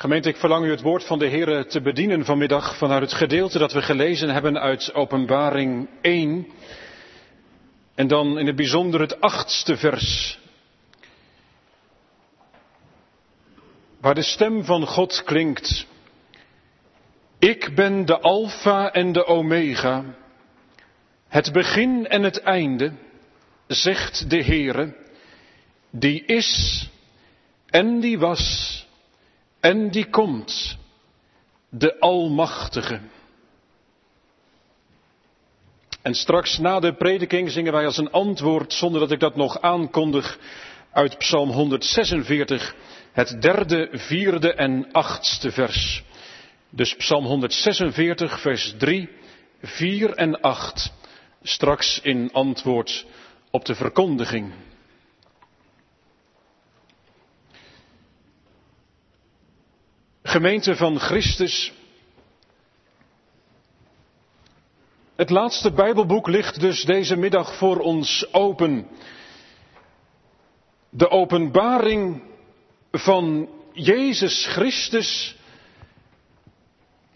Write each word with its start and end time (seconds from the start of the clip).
Gemeente, 0.00 0.28
ik 0.28 0.36
verlang 0.36 0.64
u 0.64 0.70
het 0.70 0.80
woord 0.80 1.04
van 1.04 1.18
de 1.18 1.26
Heer 1.26 1.66
te 1.66 1.80
bedienen 1.80 2.24
vanmiddag 2.24 2.76
vanuit 2.76 3.02
het 3.02 3.12
gedeelte 3.12 3.58
dat 3.58 3.72
we 3.72 3.82
gelezen 3.82 4.28
hebben 4.28 4.58
uit 4.58 4.94
Openbaring 4.94 5.88
1. 6.00 6.46
En 7.94 8.08
dan 8.08 8.38
in 8.38 8.46
het 8.46 8.56
bijzonder 8.56 9.00
het 9.00 9.20
achtste 9.20 9.76
vers. 9.76 10.38
Waar 14.00 14.14
de 14.14 14.22
stem 14.22 14.64
van 14.64 14.86
God 14.86 15.22
klinkt. 15.24 15.86
Ik 17.38 17.74
ben 17.74 18.04
de 18.04 18.18
Alpha 18.18 18.92
en 18.92 19.12
de 19.12 19.26
Omega, 19.26 20.04
het 21.28 21.52
begin 21.52 22.06
en 22.06 22.22
het 22.22 22.40
einde, 22.40 22.92
zegt 23.66 24.30
de 24.30 24.44
Heere, 24.44 24.96
die 25.90 26.24
is 26.24 26.88
en 27.66 28.00
die 28.00 28.18
was 28.18 28.77
en 29.60 29.90
die 29.90 30.10
komt, 30.10 30.76
de 31.68 32.00
Almachtige. 32.00 33.00
En 36.02 36.14
straks 36.14 36.58
na 36.58 36.80
de 36.80 36.94
prediking 36.94 37.50
zingen 37.50 37.72
wij 37.72 37.84
als 37.84 37.96
een 37.96 38.10
antwoord, 38.10 38.72
zonder 38.72 39.00
dat 39.00 39.10
ik 39.10 39.20
dat 39.20 39.36
nog 39.36 39.60
aankondig, 39.60 40.38
uit 40.92 41.18
Psalm 41.18 41.50
146, 41.50 42.74
het 43.12 43.42
derde, 43.42 43.88
vierde 43.92 44.54
en 44.54 44.88
achtste 44.92 45.50
vers. 45.50 46.02
Dus 46.70 46.96
Psalm 46.96 47.24
146, 47.24 48.40
vers 48.40 48.74
3, 48.78 49.08
4 49.62 50.14
en 50.14 50.40
8, 50.40 50.92
straks 51.42 52.00
in 52.00 52.32
antwoord 52.32 53.06
op 53.50 53.64
de 53.64 53.74
verkondiging. 53.74 54.52
Gemeente 60.28 60.76
van 60.76 60.98
Christus. 60.98 61.72
Het 65.16 65.30
laatste 65.30 65.72
Bijbelboek 65.72 66.26
ligt 66.26 66.60
dus 66.60 66.84
deze 66.84 67.16
middag 67.16 67.54
voor 67.56 67.78
ons 67.78 68.32
open. 68.32 68.86
De 70.90 71.10
openbaring 71.10 72.22
van 72.92 73.48
Jezus 73.72 74.46
Christus 74.46 75.36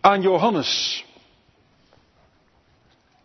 aan 0.00 0.22
Johannes. 0.22 1.04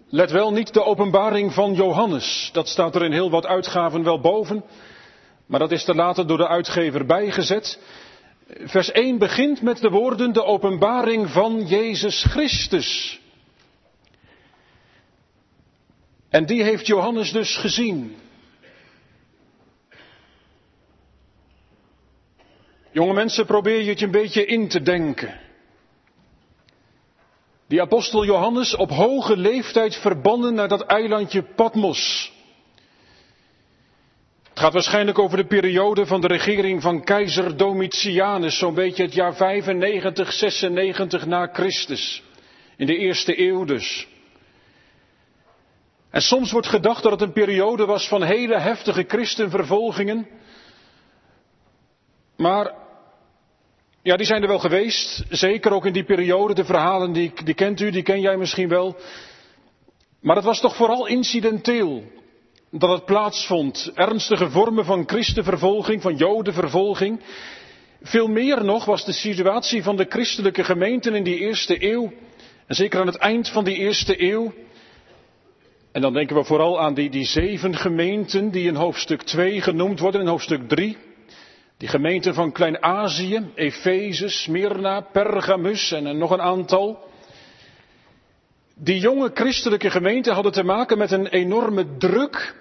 Let 0.10 0.32
wel 0.32 0.52
niet 0.52 0.74
de 0.74 0.84
openbaring 0.84 1.54
van 1.54 1.74
Johannes. 1.74 2.50
Dat 2.54 2.68
staat 2.68 2.96
er 2.96 3.04
in 3.04 3.12
heel 3.12 3.30
wat 3.30 3.46
uitgaven 3.46 4.04
wel 4.04 4.20
boven. 4.20 4.64
Maar 5.46 5.60
dat 5.60 5.72
is 5.72 5.88
er 5.88 5.96
later 5.96 6.28
door 6.28 6.38
de 6.38 6.48
uitgever 6.48 7.06
bijgezet. 7.06 7.80
Vers 8.48 8.92
1 8.92 9.18
begint 9.18 9.62
met 9.62 9.78
de 9.78 9.90
woorden 9.90 10.34
de 10.34 10.44
openbaring 10.44 11.30
van 11.30 11.66
Jezus 11.66 12.24
Christus. 12.24 13.20
En 16.30 16.46
die 16.46 16.64
heeft 16.64 16.88
Johannes 16.88 17.32
dus 17.32 17.58
gezien. 17.58 18.16
Jonge 22.92 23.14
mensen, 23.14 23.46
probeer 23.46 23.82
je 23.82 23.90
het 23.90 24.02
een 24.02 24.12
beetje 24.12 24.46
in 24.46 24.68
te 24.68 24.82
denken. 24.82 25.40
Die 27.68 27.82
apostel 27.82 28.26
Johannes 28.26 28.76
op 28.76 28.90
hoge 28.90 29.38
leeftijd 29.38 29.96
verbannen 29.96 30.54
naar 30.54 30.68
dat 30.68 30.82
eilandje 30.82 31.44
Patmos. 31.44 32.32
Het 34.58 34.66
gaat 34.66 34.76
waarschijnlijk 34.76 35.20
over 35.20 35.38
de 35.38 35.46
periode 35.46 36.06
van 36.06 36.22
de 36.22 36.28
regering 36.28 36.82
van 36.82 37.04
keizer 37.04 37.58
Domitianus, 37.58 38.58
zo'n 38.58 38.74
beetje 38.74 39.04
het 39.04 39.14
jaar 39.14 39.36
95, 39.36 40.34
96 40.34 41.26
na 41.26 41.50
Christus. 41.54 42.24
In 42.78 42.86
de 42.86 42.98
eerste 42.98 43.42
eeuw 43.42 43.66
dus. 43.66 44.08
En 46.10 46.22
soms 46.22 46.52
wordt 46.52 46.68
gedacht 46.68 47.04
dat 47.04 47.12
het 47.12 47.22
een 47.22 47.32
periode 47.32 47.86
was 47.86 48.08
van 48.08 48.24
hele 48.24 48.60
heftige 48.60 49.04
christenvervolgingen. 49.08 50.28
Maar, 52.38 52.74
ja, 54.02 54.16
die 54.16 54.26
zijn 54.26 54.42
er 54.42 54.48
wel 54.48 54.60
geweest. 54.60 55.26
Zeker 55.30 55.72
ook 55.72 55.86
in 55.86 55.94
die 55.94 56.06
periode. 56.06 56.54
De 56.54 56.66
verhalen 56.66 57.12
die, 57.12 57.32
die 57.44 57.56
kent 57.56 57.80
u, 57.80 57.92
die 57.92 58.04
ken 58.04 58.22
jij 58.22 58.38
misschien 58.38 58.70
wel. 58.70 58.98
Maar 60.22 60.36
het 60.36 60.46
was 60.46 60.60
toch 60.60 60.76
vooral 60.76 61.08
incidenteel 61.08 62.16
dat 62.72 62.90
het 62.90 63.06
plaatsvond. 63.06 63.92
Ernstige 63.94 64.50
vormen 64.50 64.86
van 64.86 65.04
christenvervolging, 65.06 66.02
van 66.02 66.16
jodenvervolging. 66.16 67.20
Veel 68.02 68.28
meer 68.28 68.66
nog 68.66 68.86
was 68.86 69.06
de 69.06 69.12
situatie 69.12 69.84
van 69.84 69.96
de 69.96 70.06
christelijke 70.10 70.64
gemeenten 70.64 71.16
in 71.16 71.24
die 71.24 71.38
eerste 71.38 71.92
eeuw. 71.92 72.12
En 72.68 72.76
zeker 72.76 73.00
aan 73.00 73.08
het 73.08 73.16
eind 73.18 73.50
van 73.50 73.64
die 73.64 73.76
eerste 73.76 74.22
eeuw. 74.22 74.54
En 75.92 76.02
dan 76.02 76.14
denken 76.14 76.36
we 76.36 76.44
vooral 76.44 76.80
aan 76.80 76.94
die, 76.94 77.10
die 77.10 77.26
zeven 77.26 77.76
gemeenten 77.76 78.52
die 78.52 78.68
in 78.68 78.76
hoofdstuk 78.76 79.22
2 79.22 79.62
genoemd 79.62 80.00
worden, 80.00 80.22
in 80.22 80.28
hoofdstuk 80.28 80.68
3. 80.68 80.98
Die 81.78 81.88
gemeenten 81.88 82.34
van 82.34 82.52
Klein-Azië, 82.52 83.52
Efeze, 83.56 84.30
Smyrna, 84.30 85.02
Pergamus 85.02 85.92
en 85.92 86.18
nog 86.18 86.32
een 86.32 86.42
aantal. 86.42 87.00
Die 88.80 89.00
jonge 89.00 89.32
christelijke 89.34 89.90
gemeenten 89.90 90.34
hadden 90.34 90.52
te 90.52 90.64
maken 90.64 90.98
met 90.98 91.12
een 91.12 91.28
enorme 91.28 91.98
druk. 91.98 92.56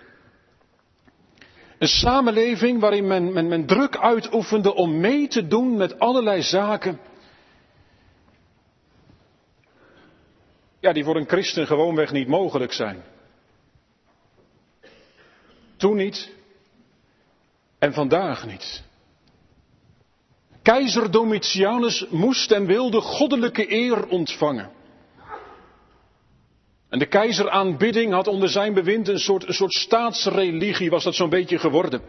Een 1.78 1.88
samenleving 1.88 2.80
waarin 2.80 3.06
men, 3.06 3.32
men, 3.32 3.48
men 3.48 3.66
druk 3.66 3.96
uitoefende 3.96 4.74
om 4.74 5.00
mee 5.00 5.28
te 5.28 5.46
doen 5.46 5.76
met 5.76 5.98
allerlei 5.98 6.42
zaken. 6.42 7.00
Ja, 10.80 10.92
die 10.92 11.04
voor 11.04 11.16
een 11.16 11.28
christen 11.28 11.66
gewoonweg 11.66 12.12
niet 12.12 12.28
mogelijk 12.28 12.72
zijn. 12.72 13.02
Toen 15.76 15.96
niet 15.96 16.32
en 17.78 17.92
vandaag 17.92 18.46
niet. 18.46 18.82
Keizer 20.62 21.10
Domitianus 21.10 22.06
moest 22.08 22.50
en 22.50 22.66
wilde 22.66 23.00
goddelijke 23.00 23.72
eer 23.72 24.06
ontvangen. 24.06 24.75
En 26.96 27.02
de 27.02 27.08
keizeraanbidding 27.08 28.12
had 28.12 28.26
onder 28.26 28.48
zijn 28.48 28.74
bewind 28.74 29.08
een 29.08 29.18
soort, 29.18 29.48
een 29.48 29.54
soort 29.54 29.72
staatsreligie, 29.72 30.90
was 30.90 31.04
dat 31.04 31.14
zo'n 31.14 31.30
beetje 31.30 31.58
geworden. 31.58 32.00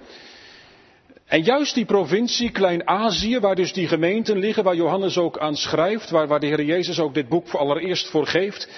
En 1.25 1.43
juist 1.43 1.75
die 1.75 1.85
provincie 1.85 2.51
Klein-Azië, 2.51 3.39
waar 3.39 3.55
dus 3.55 3.73
die 3.73 3.87
gemeenten 3.87 4.37
liggen, 4.37 4.63
waar 4.63 4.75
Johannes 4.75 5.17
ook 5.17 5.37
aan 5.39 5.55
schrijft, 5.55 6.09
waar, 6.09 6.27
waar 6.27 6.39
de 6.39 6.45
Heer 6.45 6.63
Jezus 6.63 6.99
ook 6.99 7.13
dit 7.13 7.29
boek 7.29 7.53
allereerst 7.53 8.09
voor 8.09 8.27
geeft, 8.27 8.69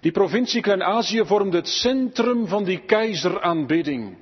die 0.00 0.12
provincie 0.12 0.60
Klein-Azië 0.60 1.22
vormde 1.24 1.56
het 1.56 1.68
centrum 1.68 2.46
van 2.46 2.64
die 2.64 2.78
keizeraanbidding. 2.78 4.16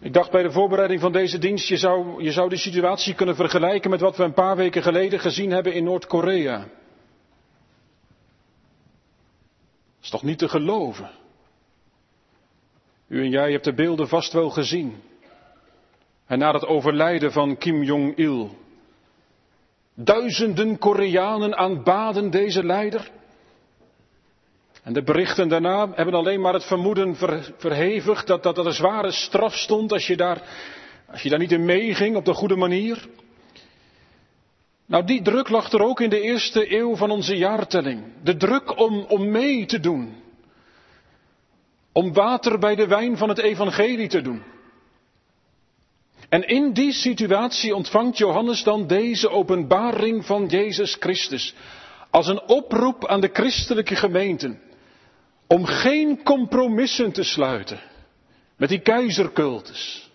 Ik 0.00 0.12
dacht 0.12 0.30
bij 0.30 0.42
de 0.42 0.50
voorbereiding 0.50 1.00
van 1.00 1.12
deze 1.12 1.38
dienst, 1.38 1.68
je 1.68 1.76
zou, 1.76 2.22
je 2.22 2.32
zou 2.32 2.48
de 2.48 2.56
situatie 2.56 3.14
kunnen 3.14 3.36
vergelijken 3.36 3.90
met 3.90 4.00
wat 4.00 4.16
we 4.16 4.24
een 4.24 4.32
paar 4.32 4.56
weken 4.56 4.82
geleden 4.82 5.20
gezien 5.20 5.50
hebben 5.50 5.72
in 5.72 5.84
Noord-Korea. 5.84 6.66
Is 10.08 10.14
toch 10.14 10.28
niet 10.28 10.38
te 10.38 10.48
geloven? 10.48 11.10
U 13.08 13.22
en 13.22 13.30
jij 13.30 13.52
hebt 13.52 13.64
de 13.64 13.74
beelden 13.74 14.08
vast 14.08 14.32
wel 14.32 14.50
gezien. 14.50 15.02
En 16.26 16.38
na 16.38 16.52
het 16.52 16.66
overlijden 16.66 17.32
van 17.32 17.56
Kim 17.56 17.82
Jong-il. 17.82 18.56
Duizenden 19.94 20.78
Koreanen 20.78 21.56
aanbaden 21.56 22.30
deze 22.30 22.64
leider. 22.64 23.10
En 24.82 24.92
de 24.92 25.02
berichten 25.02 25.48
daarna 25.48 25.88
hebben 25.94 26.14
alleen 26.14 26.40
maar 26.40 26.54
het 26.54 26.64
vermoeden 26.64 27.16
verhevigd 27.58 28.26
dat, 28.26 28.42
dat 28.42 28.56
dat 28.56 28.66
een 28.66 28.72
zware 28.72 29.10
straf 29.10 29.54
stond 29.54 29.92
als 29.92 30.06
je 30.06 30.16
daar, 30.16 30.42
als 31.10 31.22
je 31.22 31.28
daar 31.28 31.38
niet 31.38 31.52
in 31.52 31.64
meeging 31.64 32.16
op 32.16 32.24
de 32.24 32.34
goede 32.34 32.56
manier. 32.56 33.08
Nou, 34.88 35.04
die 35.04 35.22
druk 35.22 35.48
lag 35.48 35.72
er 35.72 35.82
ook 35.82 36.00
in 36.00 36.10
de 36.10 36.20
eerste 36.20 36.76
eeuw 36.76 36.96
van 36.96 37.10
onze 37.10 37.36
jaartelling. 37.36 38.04
De 38.22 38.36
druk 38.36 38.78
om, 38.78 39.04
om 39.08 39.30
mee 39.30 39.66
te 39.66 39.80
doen. 39.80 40.14
Om 41.92 42.12
water 42.12 42.58
bij 42.58 42.74
de 42.74 42.86
wijn 42.86 43.16
van 43.16 43.28
het 43.28 43.38
evangelie 43.38 44.08
te 44.08 44.20
doen. 44.20 44.42
En 46.28 46.48
in 46.48 46.72
die 46.72 46.92
situatie 46.92 47.74
ontvangt 47.74 48.18
Johannes 48.18 48.62
dan 48.62 48.86
deze 48.86 49.30
openbaring 49.30 50.24
van 50.26 50.46
Jezus 50.46 50.96
Christus. 51.00 51.54
Als 52.10 52.26
een 52.26 52.42
oproep 52.42 53.06
aan 53.06 53.20
de 53.20 53.30
christelijke 53.32 53.96
gemeenten. 53.96 54.60
Om 55.46 55.64
geen 55.64 56.22
compromissen 56.22 57.12
te 57.12 57.22
sluiten 57.22 57.80
met 58.56 58.68
die 58.68 58.80
keizercultus 58.80 60.07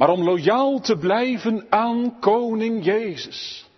maar 0.00 0.08
om 0.08 0.22
loyaal 0.22 0.80
te 0.80 0.96
blijven 0.96 1.66
aan 1.70 2.18
koning 2.20 2.84
Jezus. 2.84 3.68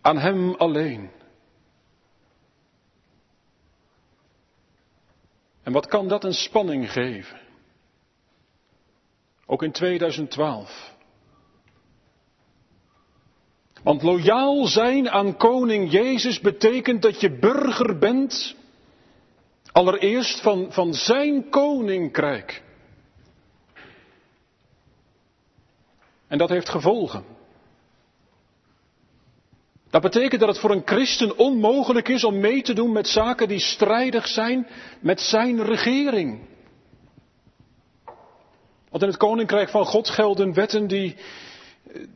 Aan 0.00 0.18
Hem 0.18 0.54
alleen. 0.54 1.10
En 5.62 5.72
wat 5.72 5.86
kan 5.86 6.08
dat 6.08 6.24
een 6.24 6.34
spanning 6.34 6.92
geven? 6.92 7.40
Ook 9.46 9.62
in 9.62 9.72
2012. 9.72 10.94
Want 13.82 14.02
loyaal 14.02 14.66
zijn 14.66 15.10
aan 15.10 15.36
koning 15.36 15.90
Jezus 15.90 16.40
betekent 16.40 17.02
dat 17.02 17.20
je 17.20 17.38
burger 17.38 17.98
bent, 17.98 18.56
allereerst 19.72 20.40
van, 20.40 20.72
van 20.72 20.94
zijn 20.94 21.48
koninkrijk. 21.48 22.66
En 26.28 26.38
dat 26.38 26.48
heeft 26.48 26.68
gevolgen. 26.68 27.24
Dat 29.90 30.02
betekent 30.02 30.40
dat 30.40 30.48
het 30.48 30.58
voor 30.58 30.70
een 30.70 30.82
christen 30.84 31.38
onmogelijk 31.38 32.08
is 32.08 32.24
om 32.24 32.40
mee 32.40 32.62
te 32.62 32.72
doen 32.72 32.92
met 32.92 33.08
zaken 33.08 33.48
die 33.48 33.58
strijdig 33.58 34.26
zijn 34.26 34.66
met 35.00 35.20
zijn 35.20 35.62
regering. 35.64 36.46
Want 38.90 39.02
in 39.02 39.08
het 39.08 39.16
koninkrijk 39.16 39.68
van 39.68 39.84
God 39.84 40.08
gelden 40.08 40.54
wetten 40.54 40.86
die, 40.86 41.16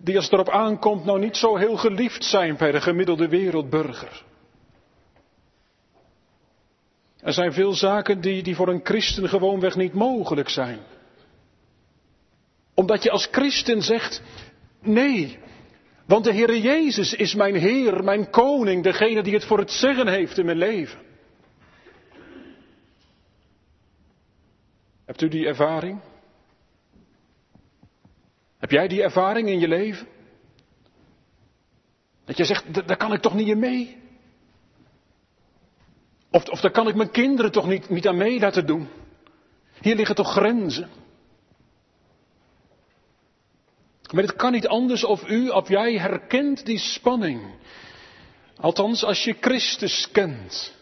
die 0.03 0.17
als 0.17 0.25
het 0.25 0.33
erop 0.35 0.51
aankomt 0.51 1.05
nou 1.05 1.19
niet 1.19 1.37
zo 1.37 1.57
heel 1.57 1.77
geliefd 1.77 2.25
zijn 2.25 2.57
bij 2.57 2.73
de 2.73 2.81
gemiddelde 2.81 3.29
wereldburger. 3.29 4.25
Er 7.21 7.33
zijn 7.33 7.53
veel 7.53 7.73
zaken 7.73 8.21
die, 8.21 8.43
die 8.43 8.57
voor 8.57 8.69
een 8.69 8.81
christen 8.85 9.29
gewoonweg 9.29 9.77
niet 9.77 9.93
mogelijk 9.95 10.49
zijn. 10.49 10.79
Omdat 12.75 13.03
je 13.03 13.11
als 13.11 13.29
christen 13.31 13.83
zegt, 13.83 14.23
nee, 14.81 15.39
want 16.07 16.25
de 16.25 16.33
Heere 16.33 16.61
Jezus 16.61 17.15
is 17.15 17.35
mijn 17.35 17.55
Heer, 17.55 18.05
mijn 18.05 18.31
Koning, 18.31 18.83
degene 18.83 19.23
die 19.23 19.35
het 19.35 19.45
voor 19.45 19.59
het 19.59 19.71
zeggen 19.71 20.09
heeft 20.09 20.39
in 20.39 20.45
mijn 20.45 20.59
leven. 20.59 20.99
Hebt 25.05 25.23
u 25.23 25.29
die 25.29 25.47
ervaring? 25.47 26.01
Heb 28.59 28.71
jij 28.71 28.89
die 28.89 29.03
ervaring 29.03 29.49
in 29.49 29.59
je 29.59 29.69
leven? 29.69 30.07
Dat 32.25 32.37
je 32.37 32.45
zegt, 32.45 32.87
daar 32.89 32.97
kan 32.97 33.13
ik 33.13 33.21
toch 33.21 33.35
niet 33.35 33.49
in 33.49 33.59
mee? 33.59 33.97
Of, 36.31 36.49
of 36.49 36.61
daar 36.61 36.71
kan 36.71 36.89
ik 36.89 36.95
mijn 36.95 37.11
kinderen 37.11 37.53
toch 37.53 37.67
niet, 37.67 37.89
niet 37.89 38.09
aan 38.09 38.17
mee 38.17 38.41
laten 38.41 38.67
doen? 38.67 38.89
Hier 39.81 39.97
liggen 39.97 40.15
toch 40.15 40.33
grenzen? 40.33 40.89
Maar 44.13 44.23
het 44.23 44.37
kan 44.37 44.53
niet 44.53 44.69
anders 44.69 45.05
of 45.05 45.29
u, 45.29 45.49
of 45.49 45.69
jij 45.69 45.99
herkent 45.99 46.67
die 46.67 46.79
spanning. 46.79 47.43
Althans, 48.57 49.05
als 49.05 49.25
je 49.25 49.37
Christus 49.41 50.09
kent. 50.13 50.75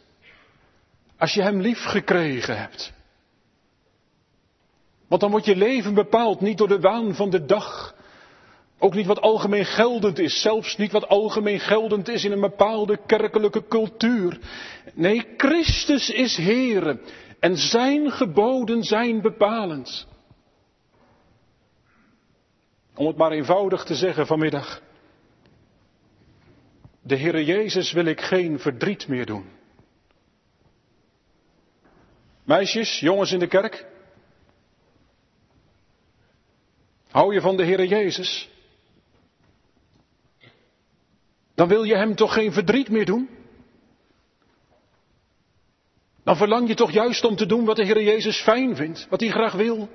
Als 1.18 1.34
je 1.34 1.42
Hem 1.42 1.60
lief 1.60 1.84
gekregen 1.84 2.58
hebt. 2.58 2.92
Want 5.08 5.20
dan 5.20 5.30
wordt 5.30 5.46
je 5.46 5.56
leven 5.56 5.94
bepaald 5.94 6.40
niet 6.40 6.58
door 6.58 6.68
de 6.68 6.80
waan 6.80 7.14
van 7.14 7.30
de 7.30 7.44
dag. 7.44 7.94
Ook 8.78 8.94
niet 8.94 9.06
wat 9.06 9.20
algemeen 9.20 9.64
geldend 9.64 10.18
is, 10.18 10.40
zelfs 10.40 10.76
niet 10.76 10.92
wat 10.92 11.08
algemeen 11.08 11.60
geldend 11.60 12.08
is 12.08 12.24
in 12.24 12.32
een 12.32 12.40
bepaalde 12.40 12.98
kerkelijke 13.06 13.66
cultuur. 13.68 14.38
Nee, 14.94 15.26
Christus 15.36 16.10
is 16.10 16.36
Heere 16.36 17.00
en 17.40 17.56
Zijn 17.56 18.10
geboden 18.10 18.82
zijn 18.82 19.20
bepalend. 19.20 20.06
Om 23.00 23.06
het 23.06 23.16
maar 23.16 23.32
eenvoudig 23.32 23.84
te 23.84 23.94
zeggen 23.94 24.26
vanmiddag. 24.26 24.82
De 27.02 27.16
Heere 27.16 27.44
Jezus 27.44 27.92
wil 27.92 28.04
ik 28.04 28.20
geen 28.20 28.58
verdriet 28.58 29.08
meer 29.08 29.26
doen. 29.26 29.50
Meisjes, 32.44 33.00
jongens 33.00 33.32
in 33.32 33.38
de 33.38 33.46
kerk. 33.46 33.86
Hou 37.10 37.34
je 37.34 37.40
van 37.40 37.56
de 37.56 37.64
Heere 37.64 37.86
Jezus? 37.88 38.50
Dan 41.54 41.68
wil 41.68 41.82
je 41.82 41.96
Hem 41.96 42.14
toch 42.14 42.32
geen 42.32 42.52
verdriet 42.52 42.88
meer 42.88 43.06
doen? 43.06 43.28
Dan 46.24 46.36
verlang 46.36 46.68
je 46.68 46.74
toch 46.74 46.90
juist 46.90 47.24
om 47.24 47.36
te 47.36 47.46
doen 47.46 47.64
wat 47.64 47.76
de 47.76 47.84
Heere 47.84 48.04
Jezus 48.04 48.42
fijn 48.42 48.76
vindt, 48.76 49.06
wat 49.08 49.20
Hij 49.20 49.30
graag 49.30 49.52
wil. 49.52 49.88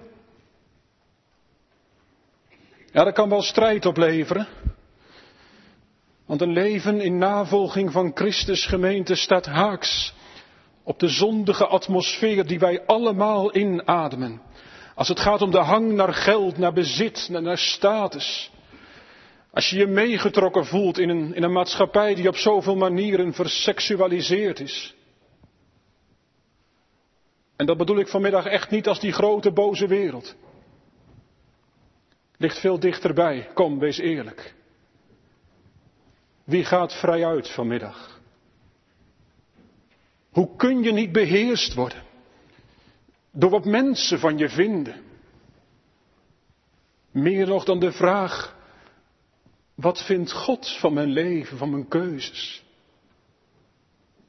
Ja, 2.95 3.03
dat 3.03 3.13
kan 3.13 3.29
wel 3.29 3.41
strijd 3.41 3.85
opleveren. 3.85 4.47
Want 6.25 6.41
een 6.41 6.51
leven 6.51 7.01
in 7.01 7.17
navolging 7.17 7.91
van 7.91 8.11
Christus 8.13 8.65
gemeente 8.65 9.15
staat 9.15 9.45
haaks 9.45 10.13
op 10.83 10.99
de 10.99 11.07
zondige 11.07 11.65
atmosfeer 11.65 12.47
die 12.47 12.59
wij 12.59 12.85
allemaal 12.85 13.55
inademen. 13.55 14.41
Als 14.95 15.07
het 15.07 15.19
gaat 15.19 15.41
om 15.41 15.51
de 15.51 15.57
hang 15.57 15.91
naar 15.91 16.13
geld, 16.13 16.57
naar 16.57 16.73
bezit, 16.73 17.27
naar, 17.29 17.57
status. 17.57 18.51
Als 19.51 19.69
je 19.69 19.77
je 19.77 19.87
meegetrokken 19.87 20.65
voelt 20.65 20.97
in 20.97 21.09
een, 21.09 21.35
in 21.35 21.43
een 21.43 21.51
maatschappij 21.51 22.15
die 22.15 22.27
op 22.27 22.37
zoveel 22.37 22.75
manieren 22.75 23.33
verseksualiseerd 23.33 24.59
is. 24.59 24.95
En 27.55 27.65
dat 27.65 27.77
bedoel 27.77 27.99
ik 27.99 28.07
vanmiddag 28.07 28.45
echt 28.45 28.69
niet 28.69 28.87
als 28.87 28.99
die 28.99 29.11
grote 29.11 29.51
boze 29.51 29.87
wereld. 29.87 30.35
Ligt 32.37 32.59
veel 32.59 32.79
dichterbij. 32.79 33.49
Kom, 33.53 33.79
wees 33.79 33.97
eerlijk. 33.97 34.53
Wie 36.43 36.65
gaat 36.65 36.93
vrij 36.93 37.25
uit 37.25 37.49
vanmiddag? 37.49 38.19
Hoe 40.29 40.55
kun 40.55 40.83
je 40.83 40.91
niet 40.91 41.11
beheerst 41.11 41.73
worden? 41.73 42.03
Door 43.31 43.49
wat 43.49 43.65
mensen 43.65 44.19
van 44.19 44.37
je 44.37 44.49
vinden. 44.49 45.03
Meer 47.11 47.47
nog 47.47 47.63
dan 47.63 47.79
de 47.79 47.91
vraag, 47.91 48.55
wat 49.75 50.05
vindt 50.05 50.31
God 50.31 50.77
van 50.79 50.93
mijn 50.93 51.09
leven, 51.09 51.57
van 51.57 51.69
mijn 51.69 51.87
keuzes? 51.87 52.63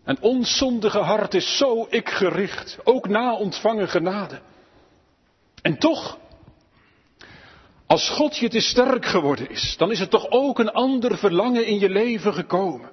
Een 0.04 0.20
onzondige 0.20 0.98
hart 0.98 1.34
is 1.34 1.56
zo 1.56 1.86
ik 1.90 2.08
gericht, 2.08 2.78
ook 2.84 3.08
na 3.08 3.34
ontvangen 3.34 3.88
genade. 3.88 4.40
En 5.62 5.78
toch, 5.78 6.18
als 7.86 8.08
God 8.08 8.36
je 8.36 8.48
te 8.48 8.60
sterk 8.60 9.04
geworden 9.04 9.50
is, 9.50 9.74
dan 9.78 9.90
is 9.90 10.00
er 10.00 10.08
toch 10.08 10.30
ook 10.30 10.58
een 10.58 10.72
ander 10.72 11.18
verlangen 11.18 11.66
in 11.66 11.78
je 11.78 11.88
leven 11.88 12.34
gekomen. 12.34 12.90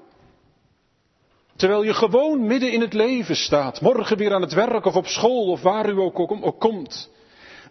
Terwijl 1.56 1.84
je 1.84 1.94
gewoon 1.94 2.46
midden 2.46 2.72
in 2.72 2.82
het 2.82 2.94
leven 2.94 3.36
staat, 3.36 3.82
morgen 3.82 4.18
weer 4.18 4.34
aan 4.34 4.42
het 4.42 4.54
werk 4.54 4.86
of 4.86 4.96
op 4.96 5.08
school 5.08 5.52
of 5.52 5.62
waar 5.62 5.90
u 5.90 6.00
ook, 6.00 6.20
ook 6.20 6.60
komt. 6.60 7.10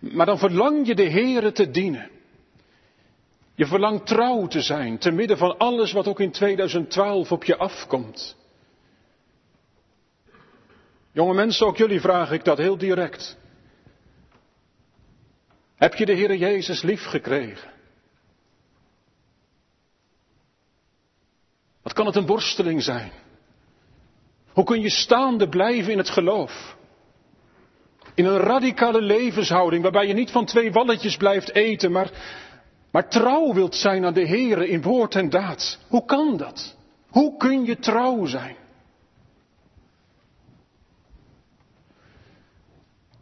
Maar 0.00 0.26
dan 0.26 0.38
verlang 0.38 0.86
je 0.86 0.94
de 0.94 1.10
Heere 1.10 1.52
te 1.52 1.70
dienen. 1.70 2.10
Je 3.54 3.66
verlangt 3.66 4.06
trouw 4.06 4.46
te 4.46 4.60
zijn, 4.60 4.98
te 4.98 5.10
midden 5.10 5.38
van 5.38 5.58
alles 5.58 5.92
wat 5.92 6.08
ook 6.08 6.20
in 6.20 6.30
2012 6.30 7.32
op 7.32 7.44
je 7.44 7.56
afkomt. 7.56 8.36
Jonge 11.12 11.34
mensen, 11.34 11.66
ook 11.66 11.76
jullie 11.76 12.00
vraag 12.00 12.32
ik 12.32 12.44
dat 12.44 12.58
heel 12.58 12.78
direct. 12.78 13.36
Heb 15.82 15.94
je 15.94 16.06
de 16.06 16.14
Heere 16.14 16.38
Jezus 16.38 16.82
lief 16.82 17.04
gekregen? 17.04 17.70
Wat 21.82 21.92
kan 21.92 22.06
het 22.06 22.16
een 22.16 22.26
worsteling 22.26 22.82
zijn? 22.82 23.12
Hoe 24.52 24.64
kun 24.64 24.80
je 24.80 24.90
staande 24.90 25.48
blijven 25.48 25.92
in 25.92 25.98
het 25.98 26.10
geloof? 26.10 26.76
In 28.14 28.24
een 28.24 28.38
radicale 28.38 29.00
levenshouding 29.00 29.82
waarbij 29.82 30.06
je 30.06 30.14
niet 30.14 30.30
van 30.30 30.44
twee 30.44 30.72
walletjes 30.72 31.16
blijft 31.16 31.54
eten, 31.54 31.92
maar, 31.92 32.10
maar 32.90 33.08
trouw 33.08 33.54
wilt 33.54 33.74
zijn 33.74 34.04
aan 34.04 34.14
de 34.14 34.26
Heere 34.26 34.68
in 34.68 34.82
woord 34.82 35.14
en 35.14 35.30
daad. 35.30 35.78
Hoe 35.88 36.04
kan 36.04 36.36
dat? 36.36 36.76
Hoe 37.08 37.36
kun 37.36 37.64
je 37.64 37.78
trouw 37.78 38.24
zijn? 38.26 38.56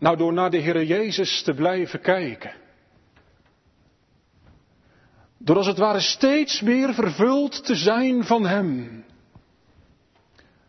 Nou, 0.00 0.16
door 0.16 0.32
naar 0.32 0.50
de 0.50 0.60
Heere 0.60 0.86
Jezus 0.86 1.42
te 1.42 1.54
blijven 1.54 2.00
kijken. 2.00 2.52
Door 5.38 5.56
als 5.56 5.66
het 5.66 5.78
ware 5.78 6.00
steeds 6.00 6.60
meer 6.60 6.94
vervuld 6.94 7.64
te 7.64 7.74
zijn 7.74 8.24
van 8.24 8.46
Hem. 8.46 9.04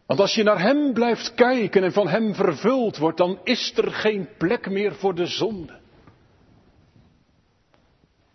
Want 0.05 0.19
als 0.19 0.35
je 0.35 0.43
naar 0.43 0.59
Hem 0.59 0.93
blijft 0.93 1.33
kijken 1.33 1.83
en 1.83 1.91
van 1.91 2.07
Hem 2.07 2.35
vervuld 2.35 2.97
wordt, 2.97 3.17
dan 3.17 3.39
is 3.43 3.77
er 3.77 3.91
geen 3.91 4.29
plek 4.37 4.69
meer 4.69 4.95
voor 4.95 5.15
de 5.15 5.25
zonde. 5.25 5.79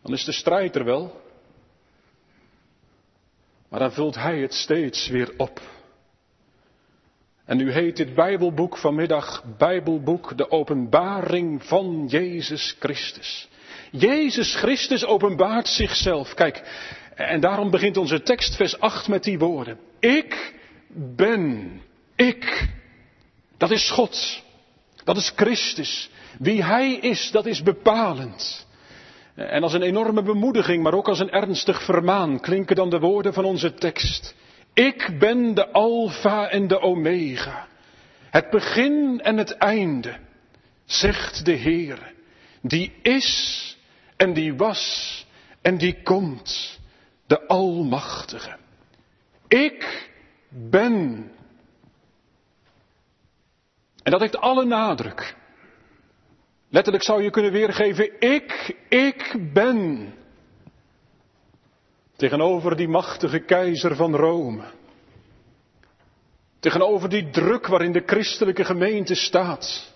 Dan 0.03 0.13
is 0.13 0.25
de 0.25 0.33
strijd 0.33 0.77
er 0.77 0.85
wel. 0.85 1.21
Maar 3.69 3.81
dan 3.81 3.93
vult 3.93 4.15
Hij 4.15 4.39
het 4.39 4.55
steeds 4.55 5.09
weer 5.09 5.35
op. 5.37 5.76
En 7.47 7.57
nu 7.57 7.73
heet 7.73 7.97
dit 7.97 8.15
Bijbelboek 8.15 8.77
vanmiddag 8.77 9.45
Bijbelboek 9.59 10.37
de 10.37 10.51
openbaring 10.51 11.65
van 11.65 12.07
Jezus 12.09 12.77
Christus. 12.79 13.49
Jezus 13.91 14.55
Christus 14.55 15.05
openbaart 15.05 15.69
zichzelf. 15.69 16.35
Kijk, 16.35 16.63
en 17.15 17.41
daarom 17.41 17.71
begint 17.71 17.97
onze 17.97 18.23
tekst 18.23 18.57
vers 18.57 18.81
8 18.81 19.09
met 19.09 19.25
die 19.25 19.39
woorden. 19.39 19.79
Ik 19.99 20.55
ben, 21.17 21.81
ik. 22.17 22.69
Dat 23.57 23.71
is 23.71 23.91
God. 23.91 24.43
Dat 25.05 25.17
is 25.17 25.33
Christus. 25.37 26.11
Wie 26.39 26.65
Hij 26.65 26.93
is, 26.93 27.31
dat 27.31 27.47
is 27.47 27.63
bepalend. 27.63 28.67
En 29.35 29.63
als 29.63 29.73
een 29.73 29.83
enorme 29.83 30.23
bemoediging, 30.23 30.83
maar 30.83 30.95
ook 30.95 31.09
als 31.09 31.21
een 31.21 31.31
ernstig 31.31 31.85
vermaan 31.85 32.41
klinken 32.41 32.77
dan 32.77 32.91
de 32.91 32.99
woorden 32.99 33.33
van 33.33 33.45
onze 33.45 33.75
tekst. 33.75 34.35
Ik 34.77 35.19
ben 35.19 35.55
de 35.55 35.73
Alpha 35.73 36.49
en 36.49 36.67
de 36.67 36.81
Omega, 36.81 37.67
het 38.31 38.51
begin 38.51 39.21
en 39.21 39.37
het 39.37 39.51
einde, 39.51 40.19
zegt 40.85 41.45
de 41.45 41.53
Heer, 41.53 42.13
die 42.63 42.93
is 43.03 43.77
en 44.17 44.33
die 44.33 44.55
was 44.55 45.27
en 45.63 45.79
die 45.79 46.03
komt, 46.03 46.81
de 47.27 47.47
Almachtige. 47.47 48.57
Ik 49.49 50.11
ben. 50.49 51.31
En 54.03 54.11
dat 54.13 54.21
heeft 54.21 54.37
alle 54.37 54.65
nadruk. 54.65 55.37
Letterlijk 56.69 57.05
zou 57.05 57.23
je 57.23 57.31
kunnen 57.31 57.53
weergeven, 57.53 58.21
ik, 58.21 58.77
ik 58.89 59.53
ben. 59.53 60.15
Tegenover 62.17 62.77
die 62.77 62.89
machtige 62.89 63.39
keizer 63.39 63.97
van 63.97 64.15
Rome. 64.15 64.65
Tegenover 66.61 67.09
die 67.09 67.31
druk 67.31 67.67
waarin 67.67 67.93
de 67.93 68.03
christelijke 68.07 68.65
gemeente 68.65 69.15
staat. 69.15 69.95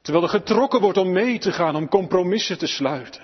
Terwijl 0.00 0.24
er 0.24 0.30
getrokken 0.30 0.80
wordt 0.80 0.98
om 0.98 1.12
mee 1.12 1.38
te 1.38 1.52
gaan, 1.52 1.76
om 1.76 1.88
compromissen 1.88 2.58
te 2.58 2.66
sluiten. 2.66 3.22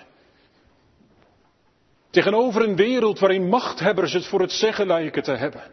Tegenover 2.10 2.62
een 2.62 2.76
wereld 2.76 3.18
waarin 3.18 3.48
machthebbers 3.48 4.12
het 4.12 4.26
voor 4.26 4.40
het 4.40 4.52
zeggen 4.52 4.86
lijken 4.86 5.22
te 5.22 5.32
hebben. 5.32 5.70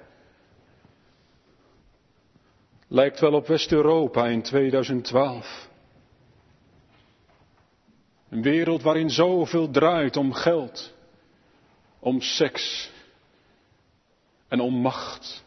Lijkt 2.88 3.20
wel 3.20 3.34
op 3.34 3.48
West-Europa 3.48 4.28
in 4.28 4.42
2012. 4.42 5.70
Een 8.30 8.42
wereld 8.42 8.82
waarin 8.82 9.10
zoveel 9.10 9.70
draait 9.70 10.18
om 10.18 10.34
geld, 10.34 10.94
om 12.00 12.22
seks 12.22 12.92
en 14.48 14.60
om 14.60 14.74
macht. 14.74 15.44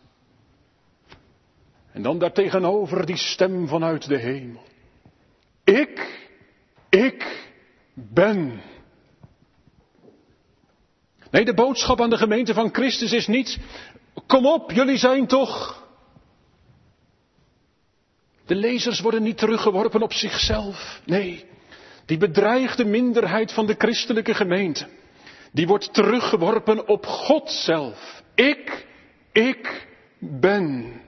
En 1.92 2.02
dan 2.02 2.18
daartegenover 2.18 3.06
die 3.06 3.16
stem 3.16 3.68
vanuit 3.68 4.08
de 4.08 4.18
hemel. 4.18 4.62
Ik, 5.64 6.26
ik 6.88 7.50
ben. 7.94 8.60
Nee, 11.30 11.44
de 11.44 11.54
boodschap 11.54 12.00
aan 12.00 12.10
de 12.10 12.16
gemeente 12.16 12.54
van 12.54 12.74
Christus 12.74 13.12
is 13.12 13.26
niet, 13.26 13.58
kom 14.26 14.46
op, 14.46 14.70
jullie 14.70 14.98
zijn 14.98 15.26
toch. 15.26 15.80
De 18.46 18.54
lezers 18.54 19.00
worden 19.00 19.22
niet 19.22 19.38
teruggeworpen 19.38 20.02
op 20.02 20.12
zichzelf. 20.12 21.00
Nee, 21.04 21.44
die 22.06 22.18
bedreigde 22.18 22.84
minderheid 22.84 23.52
van 23.52 23.66
de 23.66 23.74
christelijke 23.78 24.34
gemeente, 24.34 24.88
die 25.52 25.66
wordt 25.66 25.94
teruggeworpen 25.94 26.88
op 26.88 27.06
God 27.06 27.50
zelf. 27.50 28.22
Ik, 28.34 28.86
ik 29.32 29.86
ben. 30.18 31.00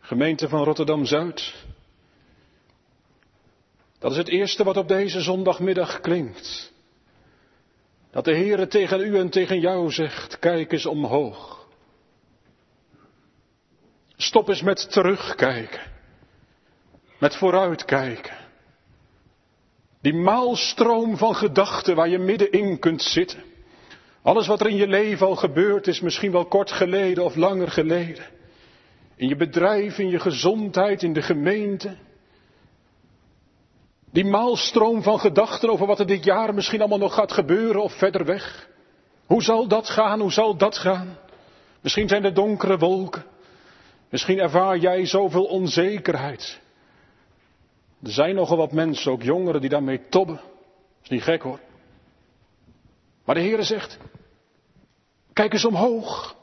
Gemeente 0.00 0.48
van 0.48 0.64
Rotterdam 0.64 1.04
Zuid. 1.04 1.54
Dat 3.98 4.10
is 4.10 4.16
het 4.16 4.28
eerste 4.28 4.64
wat 4.64 4.76
op 4.76 4.88
deze 4.88 5.20
zondagmiddag 5.20 6.00
klinkt. 6.00 6.72
Dat 8.10 8.24
de 8.24 8.34
Heere 8.34 8.66
tegen 8.66 9.00
u 9.00 9.18
en 9.18 9.30
tegen 9.30 9.60
jou 9.60 9.90
zegt, 9.90 10.38
kijk 10.38 10.72
eens 10.72 10.86
omhoog. 10.86 11.66
Stop 14.16 14.48
eens 14.48 14.62
met 14.62 14.90
terugkijken. 14.90 15.92
Met 17.18 17.36
vooruitkijken. 17.36 18.43
Die 20.04 20.14
maalstroom 20.14 21.16
van 21.16 21.34
gedachten 21.34 21.96
waar 21.96 22.08
je 22.08 22.18
middenin 22.18 22.78
kunt 22.78 23.02
zitten. 23.02 23.42
Alles 24.22 24.46
wat 24.46 24.60
er 24.60 24.66
in 24.66 24.76
je 24.76 24.86
leven 24.86 25.26
al 25.26 25.36
gebeurd 25.36 25.86
is, 25.86 26.00
misschien 26.00 26.32
wel 26.32 26.44
kort 26.44 26.70
geleden 26.70 27.24
of 27.24 27.34
langer 27.34 27.70
geleden. 27.70 28.24
In 29.16 29.28
je 29.28 29.36
bedrijf, 29.36 29.98
in 29.98 30.08
je 30.08 30.18
gezondheid, 30.18 31.02
in 31.02 31.12
de 31.12 31.22
gemeente. 31.22 31.96
Die 34.10 34.24
maalstroom 34.24 35.02
van 35.02 35.20
gedachten 35.20 35.70
over 35.70 35.86
wat 35.86 35.98
er 35.98 36.06
dit 36.06 36.24
jaar 36.24 36.54
misschien 36.54 36.80
allemaal 36.80 36.98
nog 36.98 37.14
gaat 37.14 37.32
gebeuren 37.32 37.82
of 37.82 37.92
verder 37.92 38.24
weg. 38.24 38.68
Hoe 39.26 39.42
zal 39.42 39.68
dat 39.68 39.88
gaan? 39.88 40.20
Hoe 40.20 40.32
zal 40.32 40.56
dat 40.56 40.78
gaan? 40.78 41.18
Misschien 41.80 42.08
zijn 42.08 42.24
er 42.24 42.34
donkere 42.34 42.78
wolken. 42.78 43.24
Misschien 44.10 44.38
ervaar 44.38 44.78
jij 44.78 45.06
zoveel 45.06 45.44
onzekerheid. 45.44 46.62
Er 48.04 48.10
zijn 48.10 48.34
nogal 48.34 48.56
wat 48.56 48.72
mensen, 48.72 49.12
ook 49.12 49.22
jongeren, 49.22 49.60
die 49.60 49.70
daarmee 49.70 50.08
tobben. 50.08 50.40
Is 51.02 51.08
niet 51.08 51.22
gek 51.22 51.42
hoor. 51.42 51.60
Maar 53.24 53.34
de 53.34 53.40
Heere 53.40 53.62
zegt, 53.62 53.98
kijk 55.32 55.52
eens 55.52 55.64
omhoog. 55.64 56.36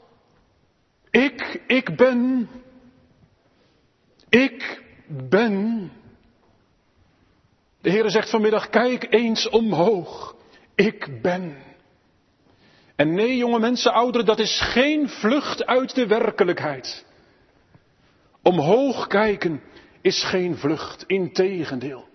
Ik, 1.10 1.62
ik 1.66 1.96
ben. 1.96 2.48
Ik 4.28 4.82
ben. 5.06 5.90
De 7.80 7.90
Heere 7.90 8.10
zegt 8.10 8.30
vanmiddag, 8.30 8.68
kijk 8.68 9.06
eens 9.10 9.48
omhoog. 9.48 10.36
Ik 10.74 11.20
ben. 11.22 11.56
En 12.96 13.14
nee, 13.14 13.36
jonge 13.36 13.58
mensen, 13.58 13.92
ouderen, 13.92 14.26
dat 14.26 14.38
is 14.38 14.60
geen 14.60 15.08
vlucht 15.08 15.66
uit 15.66 15.94
de 15.94 16.06
werkelijkheid. 16.06 17.04
Omhoog 18.42 19.06
kijken 19.06 19.62
is 20.02 20.22
geen 20.22 20.56
vlucht, 20.56 21.04
integendeel. 21.06 22.08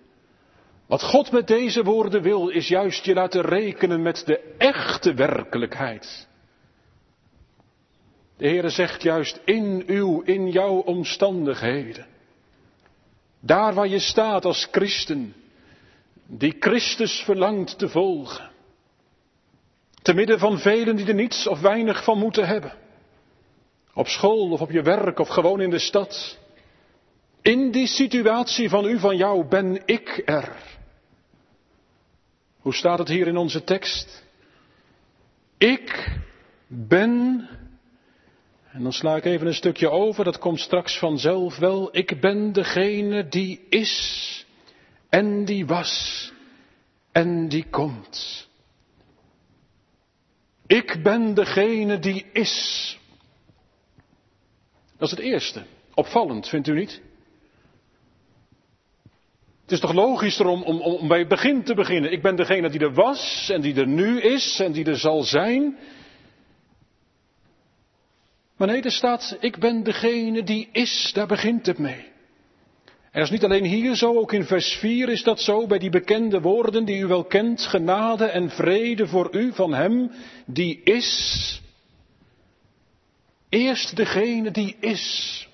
Wat 0.86 1.02
God 1.02 1.30
met 1.30 1.46
deze 1.46 1.84
woorden 1.84 2.22
wil, 2.22 2.48
is 2.48 2.68
juist 2.68 3.04
je 3.04 3.14
laten 3.14 3.42
rekenen 3.42 4.02
met 4.02 4.22
de 4.26 4.54
echte 4.58 5.14
werkelijkheid. 5.14 6.28
De 8.36 8.48
Heere 8.48 8.68
zegt 8.68 9.02
juist 9.02 9.40
in 9.44 9.82
uw, 9.86 10.20
in 10.20 10.50
jouw 10.50 10.74
omstandigheden. 10.74 12.06
Daar 13.40 13.74
waar 13.74 13.88
je 13.88 13.98
staat 13.98 14.44
als 14.44 14.68
christen, 14.70 15.34
die 16.26 16.56
Christus 16.60 17.22
verlangt 17.24 17.78
te 17.78 17.88
volgen. 17.88 18.50
Te 20.02 20.14
midden 20.14 20.38
van 20.38 20.58
velen 20.58 20.96
die 20.96 21.06
er 21.06 21.14
niets 21.14 21.46
of 21.46 21.60
weinig 21.60 22.04
van 22.04 22.18
moeten 22.18 22.46
hebben. 22.46 22.72
Op 23.94 24.06
school 24.06 24.50
of 24.50 24.60
op 24.60 24.70
je 24.70 24.82
werk 24.82 25.18
of 25.18 25.28
gewoon 25.28 25.60
in 25.60 25.70
de 25.70 25.78
stad. 25.78 26.38
In 27.42 27.70
die 27.70 27.86
situatie 27.86 28.68
van 28.68 28.84
u, 28.84 28.98
van 28.98 29.16
jou, 29.16 29.48
ben 29.48 29.82
ik 29.84 30.22
er. 30.24 30.56
Hoe 32.58 32.74
staat 32.74 32.98
het 32.98 33.08
hier 33.08 33.26
in 33.26 33.36
onze 33.36 33.64
tekst? 33.64 34.24
Ik 35.58 36.18
ben 36.66 37.48
en 38.78 38.82
dan 38.82 38.92
sla 38.92 39.16
ik 39.16 39.24
even 39.24 39.46
een 39.46 39.54
stukje 39.54 39.90
over, 39.90 40.24
dat 40.24 40.38
komt 40.38 40.60
straks 40.60 40.98
vanzelf 40.98 41.56
wel. 41.58 41.96
Ik 41.96 42.20
ben 42.20 42.52
degene 42.52 43.28
die 43.28 43.66
is 43.68 44.46
en 45.08 45.44
die 45.44 45.66
was 45.66 46.32
en 47.12 47.48
die 47.48 47.64
komt. 47.70 48.48
Ik 50.66 51.02
ben 51.02 51.34
degene 51.34 51.98
die 51.98 52.26
is. 52.32 52.98
Dat 54.96 55.10
is 55.10 55.16
het 55.16 55.20
eerste. 55.26 55.62
Opvallend, 55.94 56.48
vindt 56.48 56.68
u 56.68 56.74
niet? 56.74 57.00
Het 59.68 59.76
is 59.76 59.82
toch 59.82 59.94
logisch 59.94 60.40
om, 60.40 60.62
om, 60.62 60.80
om 60.80 61.08
bij 61.08 61.18
het 61.18 61.28
begin 61.28 61.62
te 61.62 61.74
beginnen. 61.74 62.12
Ik 62.12 62.22
ben 62.22 62.36
degene 62.36 62.70
die 62.70 62.80
er 62.80 62.94
was 62.94 63.50
en 63.52 63.60
die 63.60 63.74
er 63.74 63.86
nu 63.86 64.20
is 64.20 64.60
en 64.60 64.72
die 64.72 64.84
er 64.84 64.98
zal 64.98 65.22
zijn. 65.22 65.78
Maar 68.56 68.68
nee, 68.68 68.82
er 68.82 68.92
staat, 68.92 69.36
ik 69.40 69.58
ben 69.58 69.82
degene 69.82 70.42
die 70.42 70.68
is, 70.72 71.10
daar 71.14 71.26
begint 71.26 71.66
het 71.66 71.78
mee. 71.78 72.06
En 72.84 73.12
dat 73.12 73.22
is 73.22 73.30
niet 73.30 73.44
alleen 73.44 73.64
hier 73.64 73.94
zo, 73.94 74.16
ook 74.16 74.32
in 74.32 74.44
vers 74.44 74.74
4 74.74 75.08
is 75.08 75.22
dat 75.22 75.40
zo, 75.40 75.66
bij 75.66 75.78
die 75.78 75.90
bekende 75.90 76.40
woorden 76.40 76.84
die 76.84 77.00
u 77.00 77.06
wel 77.06 77.24
kent, 77.24 77.66
genade 77.66 78.24
en 78.24 78.50
vrede 78.50 79.06
voor 79.06 79.34
u 79.34 79.52
van 79.52 79.74
Hem 79.74 80.10
die 80.46 80.80
is. 80.82 81.62
Eerst 83.48 83.96
degene 83.96 84.50
die 84.50 84.76
is. 84.80 85.48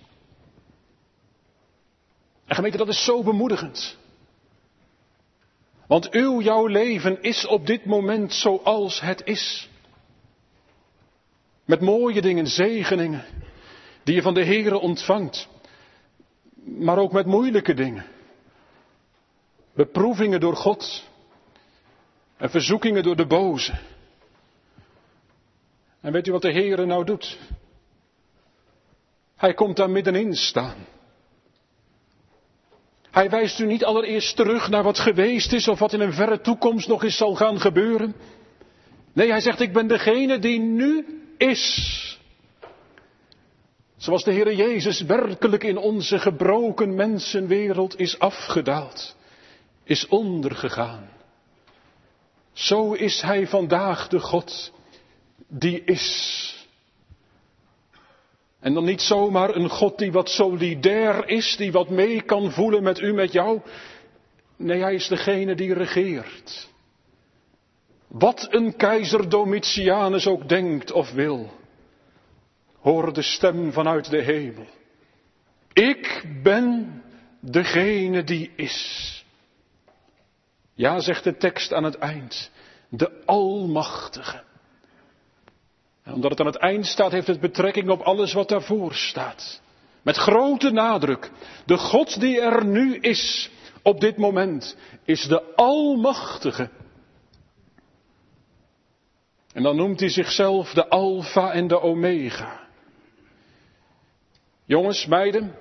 En 2.46 2.54
gemeente, 2.54 2.78
dat 2.78 2.88
is 2.88 3.04
zo 3.04 3.22
bemoedigend. 3.22 4.02
Want 5.86 6.10
uw, 6.10 6.40
jouw 6.40 6.66
leven 6.66 7.22
is 7.22 7.46
op 7.46 7.66
dit 7.66 7.84
moment 7.84 8.32
zoals 8.32 9.00
het 9.00 9.22
is. 9.24 9.68
Met 11.64 11.80
mooie 11.80 12.20
dingen, 12.20 12.46
zegeningen, 12.46 13.24
die 14.02 14.14
je 14.14 14.22
van 14.22 14.34
de 14.34 14.44
Heere 14.44 14.78
ontvangt. 14.78 15.48
Maar 16.64 16.98
ook 16.98 17.12
met 17.12 17.26
moeilijke 17.26 17.74
dingen. 17.74 18.06
Beproevingen 19.74 20.40
door 20.40 20.56
God. 20.56 21.08
En 22.36 22.50
verzoekingen 22.50 23.02
door 23.02 23.16
de 23.16 23.26
boze. 23.26 23.78
En 26.00 26.12
weet 26.12 26.26
u 26.26 26.32
wat 26.32 26.42
de 26.42 26.52
Heere 26.52 26.86
nou 26.86 27.04
doet? 27.04 27.38
Hij 29.36 29.54
komt 29.54 29.76
daar 29.76 29.90
middenin 29.90 30.34
staan. 30.34 30.86
Hij 33.14 33.30
wijst 33.30 33.58
u 33.58 33.66
niet 33.66 33.84
allereerst 33.84 34.36
terug 34.36 34.68
naar 34.68 34.82
wat 34.82 34.98
geweest 34.98 35.52
is 35.52 35.68
of 35.68 35.78
wat 35.78 35.92
in 35.92 36.00
een 36.00 36.12
verre 36.12 36.40
toekomst 36.40 36.88
nog 36.88 37.04
eens 37.04 37.16
zal 37.16 37.34
gaan 37.34 37.60
gebeuren. 37.60 38.14
Nee, 39.12 39.30
hij 39.30 39.40
zegt, 39.40 39.60
ik 39.60 39.72
ben 39.72 39.86
degene 39.86 40.38
die 40.38 40.60
nu 40.60 41.06
is. 41.38 42.18
Zoals 43.96 44.24
de 44.24 44.32
Heer 44.32 44.54
Jezus 44.54 45.00
werkelijk 45.00 45.64
in 45.64 45.76
onze 45.76 46.18
gebroken 46.18 46.94
mensenwereld 46.94 47.98
is 47.98 48.18
afgedaald, 48.18 49.16
is 49.84 50.08
ondergegaan. 50.08 51.08
Zo 52.52 52.92
is 52.92 53.20
Hij 53.20 53.46
vandaag 53.46 54.08
de 54.08 54.20
God 54.20 54.72
die 55.48 55.84
is. 55.84 56.53
En 58.64 58.74
dan 58.74 58.84
niet 58.84 59.02
zomaar 59.02 59.54
een 59.54 59.68
God 59.68 59.98
die 59.98 60.12
wat 60.12 60.28
solidair 60.28 61.28
is, 61.28 61.56
die 61.56 61.72
wat 61.72 61.88
mee 61.88 62.22
kan 62.22 62.50
voelen 62.50 62.82
met 62.82 63.00
u, 63.00 63.12
met 63.12 63.32
jou. 63.32 63.60
Nee, 64.56 64.80
hij 64.80 64.94
is 64.94 65.08
degene 65.08 65.54
die 65.54 65.74
regeert. 65.74 66.68
Wat 68.08 68.46
een 68.50 68.76
keizer 68.76 69.28
Domitianus 69.28 70.26
ook 70.26 70.48
denkt 70.48 70.92
of 70.92 71.12
wil. 71.12 71.50
Hoor 72.80 73.12
de 73.12 73.22
stem 73.22 73.72
vanuit 73.72 74.10
de 74.10 74.22
hemel. 74.22 74.66
Ik 75.72 76.24
ben 76.42 77.02
degene 77.40 78.24
die 78.24 78.50
is. 78.56 79.24
Ja, 80.74 81.00
zegt 81.00 81.24
de 81.24 81.36
tekst 81.36 81.72
aan 81.72 81.84
het 81.84 81.98
eind. 81.98 82.50
De 82.88 83.24
Almachtige 83.24 84.42
omdat 86.12 86.30
het 86.30 86.40
aan 86.40 86.46
het 86.46 86.56
eind 86.56 86.86
staat, 86.86 87.12
heeft 87.12 87.26
het 87.26 87.40
betrekking 87.40 87.90
op 87.90 88.00
alles 88.00 88.32
wat 88.32 88.48
daarvoor 88.48 88.94
staat. 88.94 89.60
Met 90.02 90.16
grote 90.16 90.70
nadruk. 90.70 91.30
De 91.66 91.76
God 91.76 92.20
die 92.20 92.40
er 92.40 92.64
nu 92.64 92.96
is, 92.96 93.50
op 93.82 94.00
dit 94.00 94.16
moment, 94.16 94.76
is 95.04 95.22
de 95.22 95.54
Almachtige. 95.54 96.70
En 99.52 99.62
dan 99.62 99.76
noemt 99.76 100.00
hij 100.00 100.08
zichzelf 100.08 100.72
de 100.72 100.88
Alpha 100.88 101.52
en 101.52 101.66
de 101.66 101.80
Omega. 101.80 102.60
Jongens, 104.64 105.06
meiden, 105.06 105.54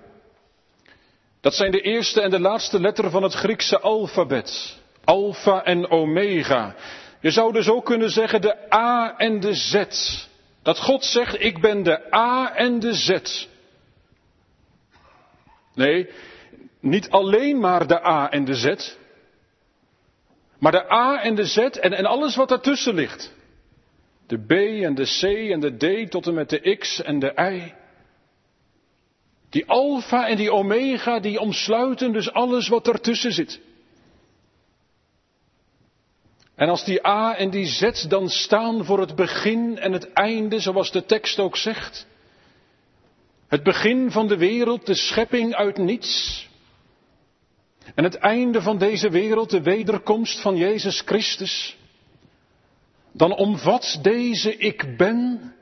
dat 1.41 1.53
zijn 1.53 1.71
de 1.71 1.81
eerste 1.81 2.21
en 2.21 2.29
de 2.29 2.39
laatste 2.39 2.79
letter 2.79 3.09
van 3.09 3.23
het 3.23 3.33
Griekse 3.33 3.79
alfabet. 3.79 4.79
Alpha 5.03 5.63
en 5.63 5.89
Omega. 5.89 6.75
Je 7.19 7.31
zou 7.31 7.53
dus 7.53 7.69
ook 7.69 7.85
kunnen 7.85 8.09
zeggen 8.09 8.41
de 8.41 8.73
A 8.73 9.17
en 9.17 9.39
de 9.39 9.53
Z. 9.53 9.85
Dat 10.63 10.79
God 10.79 11.05
zegt, 11.05 11.41
ik 11.41 11.61
ben 11.61 11.83
de 11.83 12.13
A 12.13 12.55
en 12.55 12.79
de 12.79 12.93
Z. 12.93 13.47
Nee, 15.73 16.09
niet 16.79 17.09
alleen 17.09 17.59
maar 17.59 17.87
de 17.87 18.05
A 18.05 18.31
en 18.31 18.45
de 18.45 18.55
Z. 18.55 18.95
Maar 20.59 20.71
de 20.71 20.91
A 20.91 21.21
en 21.21 21.35
de 21.35 21.45
Z 21.45 21.57
en, 21.57 21.93
en 21.93 22.05
alles 22.05 22.35
wat 22.35 22.49
daartussen 22.49 22.95
ligt. 22.95 23.33
De 24.27 24.37
B 24.37 24.51
en 24.83 24.95
de 24.95 25.19
C 25.19 25.23
en 25.51 25.59
de 25.59 25.77
D 26.05 26.11
tot 26.11 26.27
en 26.27 26.33
met 26.33 26.49
de 26.49 26.75
X 26.77 27.01
en 27.01 27.19
de 27.19 27.33
Y. 27.35 27.73
Die 29.49 29.65
alfa 29.67 30.27
en 30.27 30.37
die 30.37 30.53
omega, 30.53 31.19
die 31.19 31.39
omsluiten 31.39 32.13
dus 32.13 32.31
alles 32.31 32.67
wat 32.67 32.87
ertussen 32.87 33.31
zit. 33.31 33.59
En 36.55 36.69
als 36.69 36.85
die 36.85 37.07
A 37.07 37.35
en 37.35 37.49
die 37.49 37.65
Z 37.65 38.05
dan 38.07 38.29
staan 38.29 38.85
voor 38.85 38.99
het 38.99 39.15
begin 39.15 39.77
en 39.77 39.91
het 39.91 40.13
einde, 40.13 40.59
zoals 40.59 40.91
de 40.91 41.05
tekst 41.05 41.39
ook 41.39 41.57
zegt. 41.57 42.07
Het 43.47 43.63
begin 43.63 44.11
van 44.11 44.27
de 44.27 44.37
wereld, 44.37 44.85
de 44.85 44.95
schepping 44.95 45.55
uit 45.55 45.77
niets. 45.77 46.47
En 47.95 48.03
het 48.03 48.15
einde 48.15 48.61
van 48.61 48.77
deze 48.77 49.09
wereld, 49.09 49.49
de 49.49 49.61
wederkomst 49.61 50.41
van 50.41 50.55
Jezus 50.55 51.01
Christus. 51.01 51.77
Dan 53.11 53.35
omvat 53.35 53.99
deze 54.01 54.57
ik 54.57 54.97
ben 54.97 55.53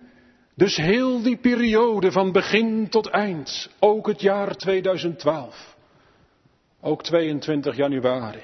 dus 0.56 0.76
heel 0.76 1.22
die 1.22 1.38
periode 1.38 2.12
van 2.12 2.32
begin 2.32 2.90
tot 2.90 3.08
eind. 3.08 3.70
Ook 3.80 4.08
het 4.08 4.22
jaar 4.22 4.56
2012. 4.56 5.76
Ook 6.82 7.04
22 7.04 7.76
januari. 7.76 8.42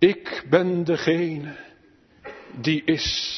Ik 0.00 0.44
ben 0.50 0.84
degene 0.84 1.56
die 2.60 2.84
is. 2.84 3.36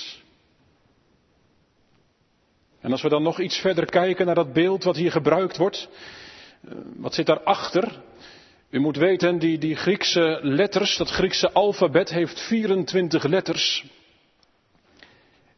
En 2.80 2.90
als 2.90 3.02
we 3.02 3.08
dan 3.08 3.22
nog 3.22 3.40
iets 3.40 3.58
verder 3.58 3.84
kijken 3.84 4.26
naar 4.26 4.34
dat 4.34 4.52
beeld 4.52 4.84
wat 4.84 4.96
hier 4.96 5.10
gebruikt 5.10 5.56
wordt, 5.56 5.88
eh, 6.68 6.74
wat 6.96 7.14
zit 7.14 7.26
daarachter? 7.26 8.02
U 8.70 8.80
moet 8.80 8.96
weten, 8.96 9.38
die, 9.38 9.58
die 9.58 9.76
Griekse 9.76 10.38
letters, 10.42 10.96
dat 10.96 11.10
Griekse 11.10 11.52
alfabet 11.52 12.10
heeft 12.10 12.40
24 12.40 13.24
letters. 13.24 13.84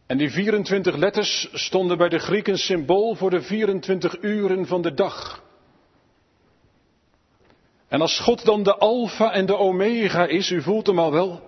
En 0.06 0.18
die 0.18 0.30
24 0.30 0.96
letters 0.96 1.48
stonden 1.52 1.98
bij 1.98 2.08
de 2.08 2.18
Grieken 2.18 2.58
symbool 2.58 3.14
voor 3.14 3.30
de 3.30 3.42
24 3.42 4.22
uren 4.22 4.66
van 4.66 4.82
de 4.82 4.94
dag. 4.94 5.43
En 7.94 8.00
als 8.00 8.18
God 8.18 8.44
dan 8.44 8.62
de 8.62 8.76
Alpha 8.76 9.32
en 9.32 9.46
de 9.46 9.56
Omega 9.56 10.26
is, 10.26 10.50
u 10.50 10.62
voelt 10.62 10.86
hem 10.86 10.98
al 10.98 11.12
wel, 11.12 11.42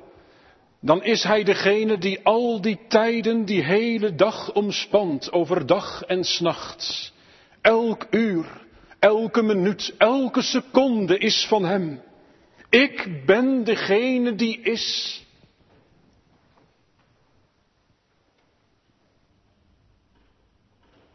dan 0.80 1.04
is 1.04 1.22
Hij 1.22 1.44
degene 1.44 1.98
die 1.98 2.20
al 2.22 2.60
die 2.60 2.78
tijden, 2.88 3.44
die 3.44 3.62
hele 3.62 4.14
dag 4.14 4.52
omspant, 4.52 5.32
overdag 5.32 6.02
en 6.02 6.24
s'nachts. 6.24 7.12
Elk 7.60 8.06
uur, 8.10 8.46
elke 8.98 9.42
minuut, 9.42 9.94
elke 9.98 10.42
seconde 10.42 11.18
is 11.18 11.46
van 11.48 11.64
Hem. 11.64 12.02
Ik 12.70 13.22
ben 13.24 13.64
degene 13.64 14.34
die 14.34 14.60
is. 14.60 15.24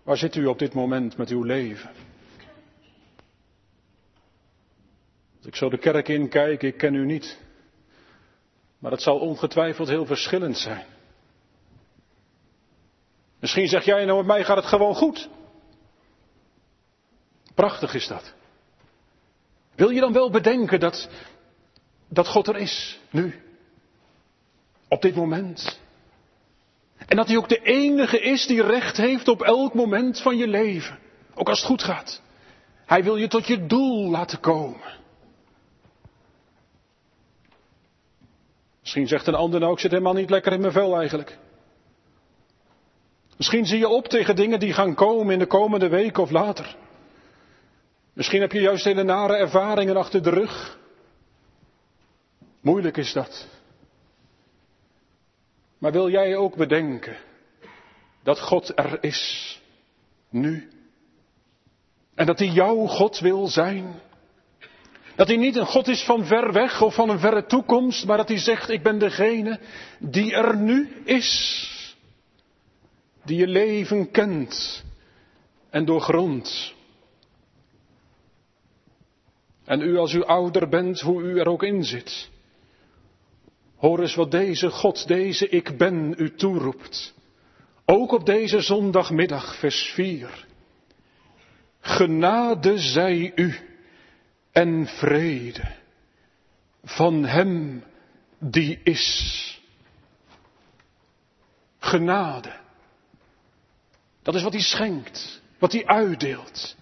Waar 0.04 0.18
zit 0.18 0.36
u 0.36 0.46
op 0.46 0.60
dit 0.60 0.74
moment 0.74 1.18
met 1.18 1.30
uw 1.30 1.44
leven? 1.44 2.11
Als 5.42 5.50
ik 5.50 5.56
zo 5.56 5.70
de 5.70 5.78
kerk 5.78 6.08
inkijk, 6.08 6.64
ik 6.64 6.78
ken 6.78 6.94
u 6.94 7.06
niet. 7.06 7.40
Maar 8.80 8.92
het 8.92 9.02
zal 9.02 9.20
ongetwijfeld 9.20 9.88
heel 9.88 10.06
verschillend 10.06 10.58
zijn. 10.58 10.86
Misschien 13.40 13.68
zeg 13.68 13.86
jij, 13.86 14.06
nou 14.06 14.18
met 14.18 14.28
mij 14.28 14.44
gaat 14.44 14.58
het 14.58 14.66
gewoon 14.66 14.96
goed. 14.96 15.30
Prachtig 17.56 17.94
is 17.94 18.08
dat. 18.08 18.34
Wil 19.76 19.90
je 19.90 20.00
dan 20.00 20.14
wel 20.14 20.30
bedenken 20.32 20.80
dat, 20.80 21.10
dat 22.08 22.28
God 22.28 22.48
er 22.48 22.58
is, 22.58 23.00
nu? 23.10 23.42
Op 24.88 25.02
dit 25.02 25.16
moment. 25.16 25.80
En 27.08 27.16
dat 27.16 27.28
hij 27.28 27.38
ook 27.38 27.50
de 27.50 27.62
enige 27.62 28.20
is 28.20 28.46
die 28.46 28.64
recht 28.64 28.98
heeft 28.98 29.28
op 29.28 29.42
elk 29.42 29.74
moment 29.74 30.22
van 30.22 30.38
je 30.38 30.48
leven. 30.48 31.00
Ook 31.34 31.50
als 31.50 31.60
het 31.60 31.68
goed 31.68 31.84
gaat. 31.84 32.22
Hij 32.86 33.04
wil 33.04 33.16
je 33.16 33.28
tot 33.28 33.48
je 33.48 33.66
doel 33.66 34.10
laten 34.10 34.40
komen. 34.40 35.00
Misschien 38.82 39.08
zegt 39.08 39.28
een 39.28 39.36
ander 39.36 39.60
nou, 39.60 39.74
ik 39.74 39.80
zit 39.80 39.92
helemaal 39.92 40.14
niet 40.14 40.30
lekker 40.30 40.54
in 40.54 40.62
mijn 40.62 40.74
vel 40.74 40.98
eigenlijk. 40.98 41.38
Misschien 43.38 43.66
zie 43.66 43.80
je 43.80 43.88
op 43.88 44.08
tegen 44.08 44.36
dingen 44.36 44.60
die 44.60 44.74
gaan 44.74 44.96
komen 44.96 45.34
in 45.34 45.40
de 45.40 45.46
komende 45.46 45.88
weken 45.88 46.24
of 46.24 46.30
later. 46.30 46.76
Misschien 48.14 48.42
heb 48.42 48.52
je 48.52 48.62
juist 48.62 48.84
hele 48.84 49.04
nare 49.04 49.36
ervaringen 49.36 49.98
achter 49.98 50.24
de 50.24 50.30
rug. 50.30 50.78
Moeilijk 52.62 52.98
is 52.98 53.14
dat. 53.14 53.48
Maar 55.78 55.92
wil 55.92 56.10
jij 56.10 56.36
ook 56.36 56.56
bedenken 56.56 57.18
dat 58.24 58.40
God 58.40 58.78
er 58.78 59.04
is, 59.04 59.62
nu? 60.30 60.70
En 62.16 62.26
dat 62.26 62.40
Hij 62.40 62.48
jouw 62.48 62.86
God 62.86 63.20
wil 63.20 63.48
zijn? 63.48 64.02
Dat 65.16 65.28
hij 65.28 65.38
niet 65.38 65.56
een 65.56 65.66
God 65.66 65.88
is 65.88 66.04
van 66.04 66.26
ver 66.26 66.54
weg 66.54 66.82
of 66.82 66.94
van 66.94 67.10
een 67.10 67.20
verre 67.20 67.46
toekomst, 67.46 68.06
maar 68.06 68.18
dat 68.18 68.28
hij 68.28 68.38
zegt, 68.38 68.70
ik 68.70 68.84
ben 68.84 69.00
degene 69.00 69.60
die 70.00 70.34
er 70.34 70.58
nu 70.58 70.90
is. 71.04 71.70
Die 73.26 73.38
je 73.38 73.48
leven 73.48 74.12
kent 74.12 74.84
en 75.70 75.86
doorgrondt. 75.86 76.74
En 79.66 79.82
u 79.82 79.98
als 79.98 80.14
u 80.14 80.24
ouder 80.24 80.70
bent, 80.70 81.00
hoe 81.00 81.22
u 81.22 81.40
er 81.40 81.48
ook 81.48 81.64
in 81.64 81.84
zit. 81.84 82.30
Hoor 83.78 84.00
eens 84.00 84.16
wat 84.16 84.32
deze 84.32 84.70
God, 84.70 85.08
deze 85.08 85.50
ik 85.50 85.78
ben, 85.78 86.14
u 86.18 86.36
toeroept. 86.36 87.14
Ook 87.86 88.12
op 88.12 88.26
deze 88.26 88.62
zondagmiddag, 88.62 89.56
vers 89.56 89.92
4. 89.94 90.46
Genade 91.80 92.78
zij 92.78 93.32
u 93.36 93.56
en 94.52 94.88
vrede 94.88 95.72
van 96.84 97.26
Hem 97.26 97.84
die 98.40 98.80
is. 98.84 99.40
Genade. 101.80 102.54
Dat 104.22 104.36
is 104.36 104.44
wat 104.44 104.54
Hij 104.54 104.62
schenkt, 104.62 105.42
wat 105.60 105.72
Hij 105.72 105.86
uitdeelt. 105.86 106.76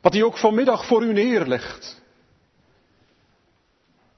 Wat 0.00 0.12
hij 0.12 0.22
ook 0.22 0.38
vanmiddag 0.38 0.86
voor 0.86 1.02
u 1.02 1.12
neerlegt. 1.12 2.02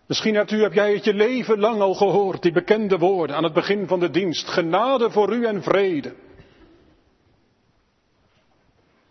Misschien 0.07 0.35
hebt 0.35 0.51
u, 0.51 0.63
heb 0.63 0.73
jij 0.73 0.95
het 0.95 1.05
je 1.05 1.15
leven 1.15 1.59
lang 1.59 1.81
al 1.81 1.95
gehoord, 1.95 2.43
die 2.43 2.53
bekende 2.53 2.99
woorden 2.99 3.37
aan 3.37 3.45
het 3.45 3.53
begin 3.53 3.87
van 3.87 4.01
de 4.01 4.11
dienst. 4.11 4.49
Genade 4.49 5.11
voor 5.11 5.35
u 5.35 5.47
en 5.47 5.63
vrede. 5.63 6.15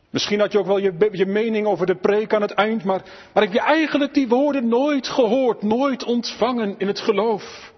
Misschien 0.10 0.40
had 0.40 0.52
je 0.52 0.60
ook 0.60 0.66
wel 0.66 0.78
je, 0.78 1.10
je 1.12 1.26
mening 1.26 1.68
over 1.68 1.86
de 1.86 1.96
preek 1.96 2.34
aan 2.34 2.42
het 2.42 2.52
eind, 2.52 2.84
maar, 2.84 3.02
maar 3.34 3.44
heb 3.44 3.54
je 3.54 3.60
eigenlijk 3.60 4.14
die 4.14 4.28
woorden 4.28 4.68
nooit 4.68 5.08
gehoord, 5.08 5.62
nooit 5.62 6.04
ontvangen 6.04 6.76
in 6.78 6.88
het 6.88 7.00
geloof? 7.00 7.74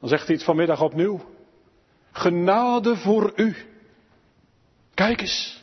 Dan 0.00 0.08
zegt 0.08 0.26
hij 0.26 0.34
het 0.34 0.44
vanmiddag 0.44 0.82
opnieuw. 0.82 1.20
Genade 2.12 2.96
voor 2.96 3.32
u. 3.36 3.56
Kijk 4.94 5.20
eens, 5.20 5.62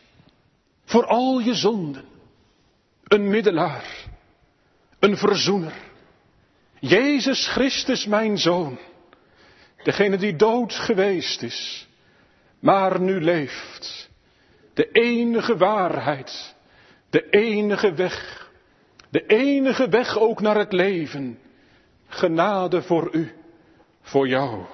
voor 0.86 1.06
al 1.06 1.40
je 1.40 1.54
zonden. 1.54 2.04
Een 3.04 3.30
middelaar, 3.30 3.86
een 5.00 5.18
verzoener. 5.18 5.74
Jezus 6.80 7.48
Christus, 7.48 8.06
mijn 8.06 8.38
zoon. 8.38 8.78
Degene 9.84 10.18
die 10.18 10.36
dood 10.36 10.74
geweest 10.74 11.42
is 11.42 11.88
maar 12.63 13.02
nu 13.02 13.21
leeft. 13.21 14.10
De 14.73 14.91
enige 14.91 15.58
waarheid, 15.58 16.56
de 17.10 17.30
enige 17.30 17.93
weg, 17.93 18.49
de 19.10 19.26
enige 19.26 19.89
weg 19.89 20.17
ook 20.17 20.41
naar 20.41 20.58
het 20.58 20.71
leven. 20.71 21.39
Genade 22.08 22.82
voor 22.82 23.15
u, 23.15 23.34
voor 24.02 24.28
jou. 24.28 24.65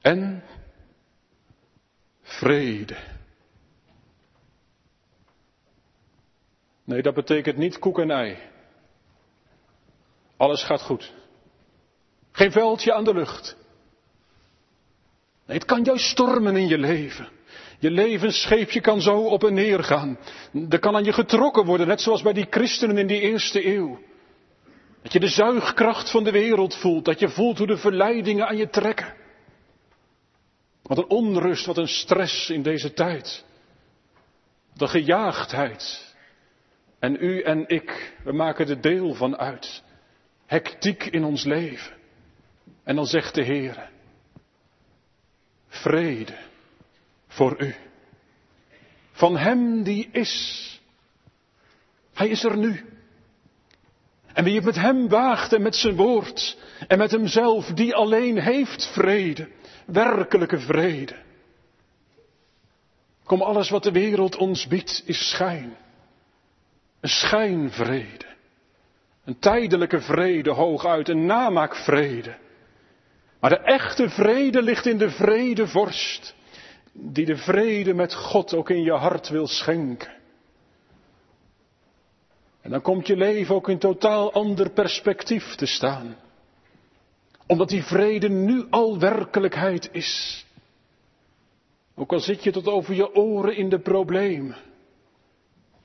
En 0.00 0.42
vrede. 2.22 2.96
Nee, 6.84 7.02
dat 7.02 7.14
betekent 7.14 7.56
niet 7.56 7.78
koek 7.78 7.98
en 7.98 8.10
ei. 8.10 8.38
Alles 10.36 10.64
gaat 10.64 10.82
goed. 10.82 11.12
Geen 12.32 12.52
veldje 12.52 12.92
aan 12.92 13.04
de 13.04 13.14
lucht. 13.14 13.65
Het 15.46 15.64
kan 15.64 15.82
juist 15.82 16.10
stormen 16.10 16.56
in 16.56 16.68
je 16.68 16.78
leven. 16.78 17.28
Je 17.78 17.90
levensscheepje 17.90 18.80
kan 18.80 19.00
zo 19.00 19.18
op 19.18 19.44
en 19.44 19.54
neer 19.54 19.84
gaan. 19.84 20.18
Er 20.68 20.78
kan 20.78 20.94
aan 20.94 21.04
je 21.04 21.12
getrokken 21.12 21.64
worden, 21.64 21.86
net 21.86 22.00
zoals 22.00 22.22
bij 22.22 22.32
die 22.32 22.46
christenen 22.50 22.98
in 22.98 23.06
die 23.06 23.20
eerste 23.20 23.66
eeuw. 23.66 23.98
Dat 25.02 25.12
je 25.12 25.20
de 25.20 25.28
zuigkracht 25.28 26.10
van 26.10 26.24
de 26.24 26.30
wereld 26.30 26.76
voelt, 26.76 27.04
dat 27.04 27.18
je 27.18 27.28
voelt 27.28 27.58
hoe 27.58 27.66
de 27.66 27.76
verleidingen 27.76 28.48
aan 28.48 28.56
je 28.56 28.68
trekken. 28.68 29.14
Wat 30.82 30.98
een 30.98 31.08
onrust, 31.08 31.66
wat 31.66 31.76
een 31.76 31.88
stress 31.88 32.50
in 32.50 32.62
deze 32.62 32.92
tijd. 32.92 33.44
De 34.74 34.86
gejaagdheid. 34.86 36.14
En 36.98 37.16
u 37.20 37.40
en 37.40 37.68
ik, 37.68 38.16
we 38.24 38.32
maken 38.32 38.68
er 38.68 38.80
deel 38.80 39.14
van 39.14 39.36
uit. 39.36 39.82
Hectiek 40.46 41.04
in 41.04 41.24
ons 41.24 41.44
leven. 41.44 41.96
En 42.84 42.96
dan 42.96 43.06
zegt 43.06 43.34
de 43.34 43.42
Heer, 43.42 43.90
vrede 45.76 46.36
voor 47.28 47.62
u. 47.62 47.74
Van 49.12 49.36
Hem 49.36 49.82
die 49.82 50.08
is. 50.12 50.62
Hij 52.14 52.28
is 52.28 52.44
er 52.44 52.56
nu. 52.56 52.84
En 54.32 54.44
wie 54.44 54.54
het 54.54 54.64
met 54.64 54.74
Hem 54.74 55.08
waagt 55.08 55.52
en 55.52 55.62
met 55.62 55.76
zijn 55.76 55.96
woord 55.96 56.58
en 56.88 56.98
met 56.98 57.10
Hemzelf, 57.10 57.66
die 57.66 57.94
alleen 57.94 58.38
heeft 58.38 58.86
vrede, 58.86 59.48
werkelijke 59.86 60.60
vrede. 60.60 61.16
Kom, 63.24 63.42
alles 63.42 63.70
wat 63.70 63.82
de 63.82 63.92
wereld 63.92 64.36
ons 64.36 64.66
biedt 64.66 65.02
is 65.04 65.30
schijn. 65.30 65.76
Een 67.00 67.08
schijnvrede. 67.08 68.26
Een 69.24 69.38
tijdelijke 69.38 70.00
vrede 70.00 70.50
hooguit, 70.50 71.08
een 71.08 71.26
namaakvrede. 71.26 72.36
Maar 73.40 73.50
de 73.50 73.58
echte 73.58 74.08
vrede 74.08 74.62
ligt 74.62 74.86
in 74.86 74.98
de 74.98 75.10
vrede 75.10 75.66
vorst, 75.66 76.34
die 76.92 77.26
de 77.26 77.36
vrede 77.36 77.94
met 77.94 78.14
God 78.14 78.54
ook 78.54 78.70
in 78.70 78.82
je 78.82 78.92
hart 78.92 79.28
wil 79.28 79.46
schenken. 79.46 80.14
En 82.60 82.70
dan 82.70 82.82
komt 82.82 83.06
je 83.06 83.16
leven 83.16 83.54
ook 83.54 83.68
in 83.68 83.78
totaal 83.78 84.32
ander 84.32 84.70
perspectief 84.70 85.54
te 85.54 85.66
staan. 85.66 86.16
Omdat 87.46 87.68
die 87.68 87.82
vrede 87.82 88.28
nu 88.28 88.66
al 88.70 88.98
werkelijkheid 88.98 89.88
is. 89.92 90.44
Ook 91.94 92.12
al 92.12 92.20
zit 92.20 92.44
je 92.44 92.50
tot 92.50 92.66
over 92.66 92.94
je 92.94 93.14
oren 93.14 93.56
in 93.56 93.68
de 93.68 93.78
problemen. 93.78 94.56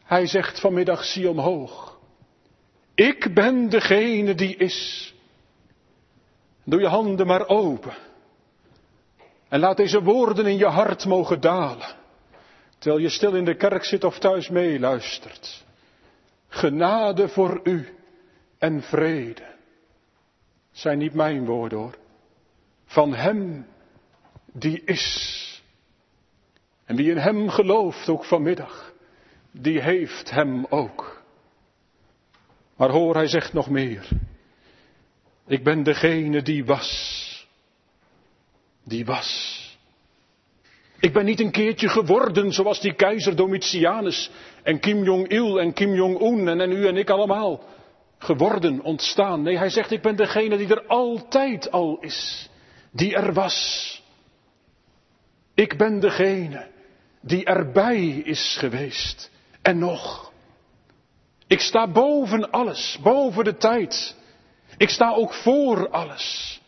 Hij 0.04 0.26
zegt 0.26 0.60
vanmiddag, 0.60 1.04
zie 1.04 1.30
omhoog. 1.30 2.00
Ik 2.96 3.34
ben 3.34 3.70
degene 3.70 4.36
die 4.36 4.56
is. 4.56 5.11
Doe 6.72 6.80
je 6.80 6.88
handen 6.88 7.28
maar 7.28 7.48
open. 7.48 7.94
En 9.50 9.60
laat 9.60 9.78
deze 9.78 10.04
woorden 10.04 10.46
in 10.46 10.58
je 10.58 10.66
hart 10.66 11.06
mogen 11.06 11.42
dalen. 11.42 11.96
Terwijl 12.78 13.02
je 13.02 13.10
stil 13.10 13.36
in 13.36 13.46
de 13.46 13.56
kerk 13.56 13.84
zit 13.84 14.04
of 14.04 14.20
thuis 14.20 14.50
meeluistert. 14.50 15.66
Genade 16.48 17.28
voor 17.28 17.60
u 17.64 17.96
en 18.58 18.82
vrede. 18.82 19.56
Zijn 20.72 20.98
niet 20.98 21.14
mijn 21.14 21.46
woorden 21.46 21.78
hoor. 21.80 21.98
Van 22.86 23.14
hem 23.14 23.68
die 24.46 24.84
is. 24.84 25.64
En 26.86 26.96
wie 26.96 27.12
in 27.12 27.18
hem 27.18 27.50
gelooft 27.50 28.10
ook 28.10 28.26
vanmiddag, 28.26 28.94
die 29.52 29.82
heeft 29.82 30.30
hem 30.30 30.66
ook. 30.70 31.22
Maar 32.76 32.90
hoor, 32.90 33.16
hij 33.16 33.28
zegt 33.28 33.54
nog 33.54 33.70
meer. 33.70 34.08
Ik 35.52 35.64
ben 35.64 35.84
degene 35.84 36.42
die 36.42 36.66
was. 36.66 37.48
Die 38.84 39.06
was. 39.06 39.60
Ik 41.00 41.14
ben 41.14 41.26
niet 41.26 41.40
een 41.40 41.52
keertje 41.52 41.90
geworden 41.90 42.52
zoals 42.52 42.82
die 42.82 42.94
keizer 42.94 43.36
Domitianus 43.36 44.30
en 44.64 44.80
Kim 44.80 45.04
Jong-il 45.04 45.60
en 45.60 45.74
Kim 45.74 45.94
Jong-un 45.94 46.48
en, 46.48 46.62
en 46.62 46.72
u 46.72 46.88
en 46.88 46.98
ik 46.98 47.10
allemaal. 47.10 47.64
Geworden, 48.18 48.82
ontstaan. 48.82 49.42
Nee, 49.42 49.58
hij 49.58 49.70
zegt 49.70 49.92
ik 49.92 50.02
ben 50.02 50.16
degene 50.16 50.58
die 50.58 50.68
er 50.68 50.86
altijd 50.88 51.72
al 51.72 51.98
is. 52.00 52.50
Die 52.92 53.16
er 53.16 53.34
was. 53.34 54.02
Ik 55.54 55.78
ben 55.78 56.00
degene 56.00 56.68
die 57.22 57.46
erbij 57.46 58.08
is 58.08 58.56
geweest. 58.60 59.32
En 59.62 59.78
nog. 59.78 60.32
Ik 61.48 61.60
sta 61.60 61.92
boven 61.92 62.52
alles, 62.52 63.00
boven 63.02 63.44
de 63.44 63.58
tijd. 63.58 64.20
Ik 64.82 64.90
sta 64.90 65.14
ook 65.14 65.34
voor 65.34 65.90
alles. 65.90 66.62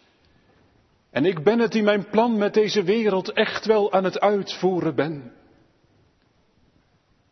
En 1.11 1.25
ik 1.25 1.43
ben 1.43 1.59
het 1.59 1.71
die 1.71 1.83
mijn 1.83 2.09
plan 2.09 2.37
met 2.37 2.53
deze 2.53 2.83
wereld 2.83 3.31
echt 3.31 3.65
wel 3.65 3.91
aan 3.91 4.03
het 4.03 4.19
uitvoeren 4.19 4.95
ben. 4.95 5.33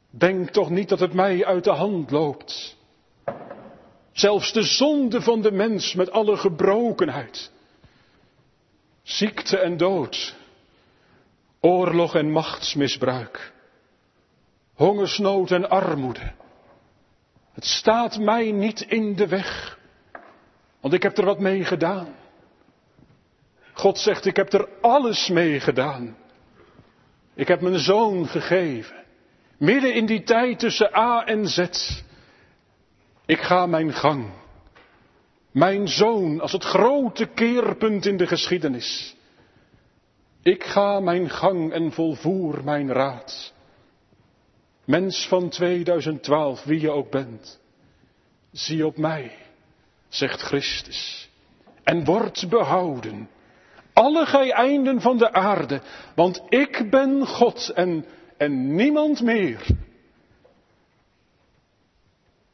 Denk 0.09 0.49
toch 0.49 0.69
niet 0.69 0.89
dat 0.89 0.99
het 0.99 1.13
mij 1.13 1.45
uit 1.45 1.63
de 1.63 1.71
hand 1.71 2.11
loopt. 2.11 2.77
Zelfs 4.11 4.53
de 4.53 4.63
zonde 4.63 5.21
van 5.21 5.41
de 5.41 5.51
mens 5.51 5.93
met 5.93 6.11
alle 6.11 6.37
gebrokenheid. 6.37 7.51
Ziekte 9.03 9.57
en 9.57 9.77
dood. 9.77 10.35
Oorlog 11.59 12.15
en 12.15 12.31
machtsmisbruik. 12.31 13.53
Hongersnood 14.73 15.51
en 15.51 15.69
armoede. 15.69 16.31
Het 17.53 17.65
staat 17.65 18.19
mij 18.19 18.51
niet 18.51 18.81
in 18.81 19.15
de 19.15 19.27
weg. 19.27 19.79
Want 20.81 20.93
ik 20.93 21.03
heb 21.03 21.17
er 21.17 21.25
wat 21.25 21.39
mee 21.39 21.63
gedaan. 21.63 22.15
God 23.73 23.99
zegt, 23.99 24.25
ik 24.25 24.35
heb 24.35 24.53
er 24.53 24.67
alles 24.81 25.29
mee 25.29 25.59
gedaan. 25.59 26.17
Ik 27.33 27.47
heb 27.47 27.61
mijn 27.61 27.79
zoon 27.79 28.27
gegeven. 28.27 28.95
Midden 29.57 29.93
in 29.93 30.05
die 30.05 30.23
tijd 30.23 30.59
tussen 30.59 30.95
A 30.95 31.25
en 31.25 31.47
Z. 31.47 31.67
Ik 33.25 33.41
ga 33.41 33.65
mijn 33.65 33.93
gang. 33.93 34.29
Mijn 35.51 35.87
zoon 35.87 36.41
als 36.41 36.51
het 36.51 36.63
grote 36.63 37.25
keerpunt 37.25 38.05
in 38.05 38.17
de 38.17 38.27
geschiedenis. 38.27 39.15
Ik 40.41 40.63
ga 40.63 40.99
mijn 40.99 41.29
gang 41.29 41.71
en 41.71 41.91
volvoer 41.91 42.63
mijn 42.63 42.91
raad. 42.91 43.53
Mens 44.85 45.27
van 45.27 45.49
2012, 45.49 46.63
wie 46.63 46.79
je 46.79 46.91
ook 46.91 47.11
bent, 47.11 47.59
zie 48.51 48.85
op 48.85 48.97
mij 48.97 49.31
zegt 50.11 50.41
Christus. 50.41 51.29
En 51.83 52.05
wordt 52.05 52.49
behouden, 52.49 53.29
alle 53.93 54.25
gij 54.25 54.51
einden 54.51 55.01
van 55.01 55.17
de 55.17 55.33
aarde, 55.33 55.81
want 56.15 56.41
ik 56.49 56.89
ben 56.89 57.27
God 57.27 57.69
en, 57.69 58.05
en 58.37 58.75
niemand 58.75 59.21
meer. 59.21 59.65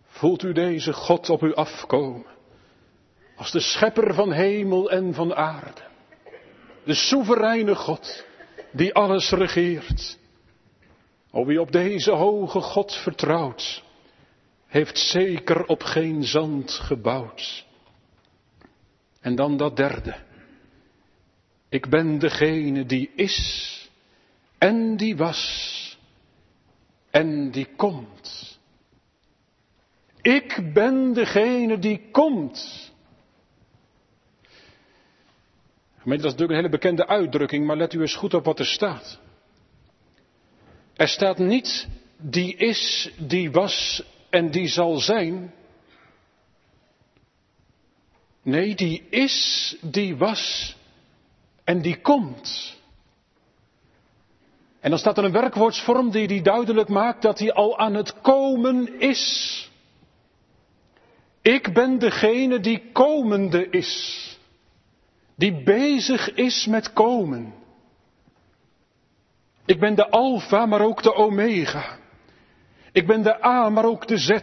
Voelt 0.05 0.43
u 0.43 0.53
deze 0.53 0.93
God 0.93 1.29
op 1.29 1.41
u 1.41 1.53
afkomen, 1.53 2.25
als 3.35 3.51
de 3.51 3.59
schepper 3.59 4.13
van 4.13 4.31
hemel 4.31 4.91
en 4.91 5.13
van 5.13 5.35
aarde, 5.35 5.81
de 6.83 6.93
soevereine 6.93 7.75
God, 7.75 8.25
die 8.71 8.93
alles 8.93 9.31
regeert. 9.31 10.17
O 11.31 11.45
wie 11.45 11.61
op 11.61 11.71
deze 11.71 12.11
hoge 12.11 12.61
God 12.61 12.95
vertrouwt, 12.95 13.83
heeft 14.67 14.97
zeker 14.97 15.65
op 15.65 15.83
geen 15.83 16.23
zand 16.23 16.71
gebouwd. 16.71 17.65
En 19.21 19.35
dan 19.35 19.57
dat 19.57 19.75
derde. 19.75 20.15
Ik 21.69 21.89
ben 21.89 22.19
degene 22.19 22.85
die 22.85 23.11
is 23.15 23.89
en 24.57 24.97
die 24.97 25.17
was 25.17 25.97
en 27.09 27.51
die 27.51 27.67
komt. 27.75 28.59
Ik 30.21 30.73
ben 30.73 31.13
degene 31.13 31.79
die 31.79 32.01
komt. 32.11 32.85
Dat 36.03 36.15
is 36.17 36.23
natuurlijk 36.23 36.49
een 36.49 36.55
hele 36.55 36.69
bekende 36.69 37.07
uitdrukking, 37.07 37.65
maar 37.65 37.77
let 37.77 37.93
u 37.93 38.01
eens 38.01 38.15
goed 38.15 38.33
op 38.33 38.45
wat 38.45 38.59
er 38.59 38.65
staat. 38.65 39.19
Er 40.93 41.07
staat 41.07 41.37
niet 41.37 41.87
die 42.17 42.55
is, 42.55 43.11
die 43.17 43.51
was 43.51 44.03
en 44.29 44.51
die 44.51 44.67
zal 44.67 44.97
zijn. 44.97 45.53
Nee, 48.41 48.75
die 48.75 49.03
is, 49.09 49.75
die 49.81 50.17
was 50.17 50.75
en 51.63 51.81
die 51.81 52.01
komt. 52.01 52.77
En 54.79 54.89
dan 54.89 54.99
staat 54.99 55.17
er 55.17 55.23
een 55.23 55.31
werkwoordsvorm 55.31 56.11
die, 56.11 56.27
die 56.27 56.41
duidelijk 56.41 56.89
maakt 56.89 57.21
dat 57.21 57.39
hij 57.39 57.53
al 57.53 57.77
aan 57.77 57.93
het 57.93 58.21
komen 58.21 58.99
is. 58.99 59.71
Ik 61.41 61.73
ben 61.73 61.99
degene 61.99 62.59
die 62.59 62.91
komende 62.91 63.69
is. 63.69 64.23
Die 65.35 65.63
bezig 65.63 66.33
is 66.33 66.65
met 66.65 66.93
komen. 66.93 67.53
Ik 69.65 69.79
ben 69.79 69.95
de 69.95 70.09
alfa, 70.09 70.65
maar 70.65 70.81
ook 70.81 71.03
de 71.03 71.13
omega. 71.13 71.96
Ik 72.97 73.07
ben 73.07 73.21
de 73.21 73.45
A, 73.45 73.69
maar 73.69 73.85
ook 73.85 74.07
de 74.07 74.17
Z. 74.17 74.39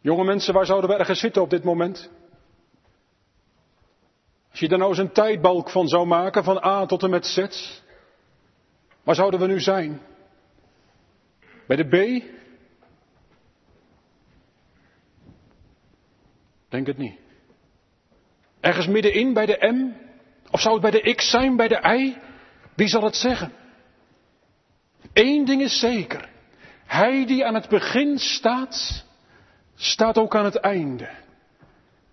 Jonge 0.00 0.24
mensen, 0.24 0.54
waar 0.54 0.66
zouden 0.66 0.90
we 0.90 0.96
ergens 0.96 1.20
zitten 1.20 1.42
op 1.42 1.50
dit 1.50 1.64
moment? 1.64 2.10
Als 4.50 4.60
je 4.60 4.68
daar 4.68 4.78
nou 4.78 4.90
eens 4.90 4.98
een 4.98 5.12
tijdbalk 5.12 5.70
van 5.70 5.88
zou 5.88 6.06
maken, 6.06 6.44
van 6.44 6.64
A 6.64 6.86
tot 6.86 7.02
en 7.02 7.10
met 7.10 7.26
Z, 7.26 7.46
waar 9.02 9.14
zouden 9.14 9.40
we 9.40 9.46
nu 9.46 9.60
zijn? 9.60 10.00
Bij 11.66 11.76
de 11.76 11.84
B? 11.88 12.24
Denk 16.68 16.86
het 16.86 16.98
niet. 16.98 17.18
Ergens 18.60 18.86
middenin 18.86 19.32
bij 19.32 19.46
de 19.46 19.72
M? 19.72 19.92
Of 20.50 20.60
zou 20.60 20.80
het 20.80 20.90
bij 20.90 21.02
de 21.02 21.14
X 21.14 21.30
zijn, 21.30 21.56
bij 21.56 21.68
de 21.68 21.80
Y? 21.96 22.16
Wie 22.74 22.88
zal 22.88 23.02
het 23.02 23.16
zeggen? 23.16 23.61
Eén 25.12 25.44
ding 25.44 25.62
is 25.62 25.78
zeker. 25.78 26.28
Hij 26.86 27.26
die 27.26 27.46
aan 27.46 27.54
het 27.54 27.68
begin 27.68 28.18
staat, 28.18 29.04
staat 29.74 30.18
ook 30.18 30.36
aan 30.36 30.44
het 30.44 30.56
einde. 30.56 31.08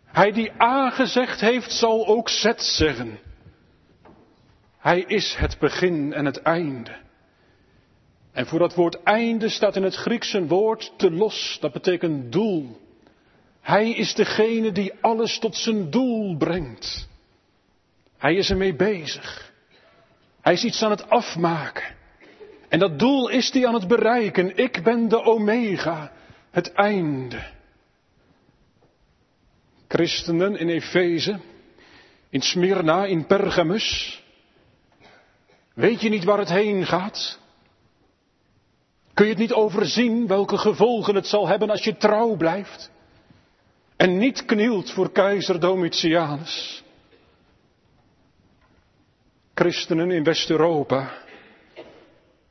Hij 0.06 0.32
die 0.32 0.62
A 0.62 0.90
gezegd 0.90 1.40
heeft, 1.40 1.72
zal 1.72 2.08
ook 2.08 2.30
Z 2.30 2.52
zeggen. 2.56 3.20
Hij 4.80 5.00
is 5.00 5.36
het 5.36 5.58
begin 5.60 6.14
en 6.14 6.26
het 6.26 6.42
einde. 6.42 6.96
En 8.32 8.48
voor 8.48 8.60
dat 8.60 8.76
woord 8.76 9.04
einde 9.04 9.50
staat 9.50 9.76
in 9.76 9.84
het 9.84 9.96
Grieks 9.96 10.34
een 10.34 10.48
woord 10.48 10.94
te 10.98 11.12
los, 11.12 11.58
dat 11.62 11.74
betekent 11.74 12.32
doel. 12.32 12.80
Hij 13.62 13.92
is 13.92 14.14
degene 14.14 14.72
die 14.72 14.94
alles 15.02 15.40
tot 15.40 15.56
zijn 15.56 15.90
doel 15.90 16.38
brengt. 16.38 17.08
Hij 18.18 18.36
is 18.36 18.50
ermee 18.50 18.76
bezig. 18.76 19.54
Hij 20.42 20.54
is 20.54 20.64
iets 20.64 20.84
aan 20.84 20.92
het 20.92 21.10
afmaken. 21.10 21.98
En 22.70 22.80
dat 22.80 23.00
doel 23.00 23.30
is 23.30 23.52
hij 23.52 23.68
aan 23.68 23.74
het 23.74 23.88
bereiken. 23.88 24.58
Ik 24.58 24.84
ben 24.84 25.08
de 25.08 25.24
omega, 25.24 26.12
het 26.52 26.74
einde 26.74 27.58
christenen 29.88 30.58
in 30.58 30.70
Efeze, 30.70 31.40
in 32.30 32.42
Smyrna, 32.42 33.06
in 33.06 33.26
Pergamus? 33.26 34.24
Weet 35.74 36.02
je 36.02 36.10
niet 36.10 36.24
waar 36.24 36.38
het 36.38 36.50
heen 36.50 36.86
gaat? 36.86 37.40
Kun 39.14 39.26
je 39.26 39.32
het 39.32 39.42
niet 39.42 39.54
overzien 39.54 40.28
welke 40.28 40.58
gevolgen 40.58 41.16
het 41.16 41.28
zal 41.28 41.48
hebben 41.48 41.70
als 41.70 41.84
je 41.84 41.98
trouw 41.98 42.36
blijft 42.36 42.92
en 43.96 44.18
niet 44.18 44.46
knielt 44.46 44.92
voor 44.92 45.12
keizer 45.12 45.60
Domitianus? 45.60 46.84
Christenen 49.54 50.12
in 50.12 50.24
West-Europa, 50.24 51.12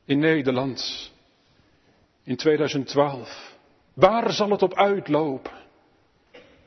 in 0.09 0.19
Nederland, 0.19 1.11
in 2.23 2.35
2012. 2.35 3.57
Waar 3.93 4.31
zal 4.31 4.49
het 4.49 4.61
op 4.61 4.73
uitlopen? 4.73 5.59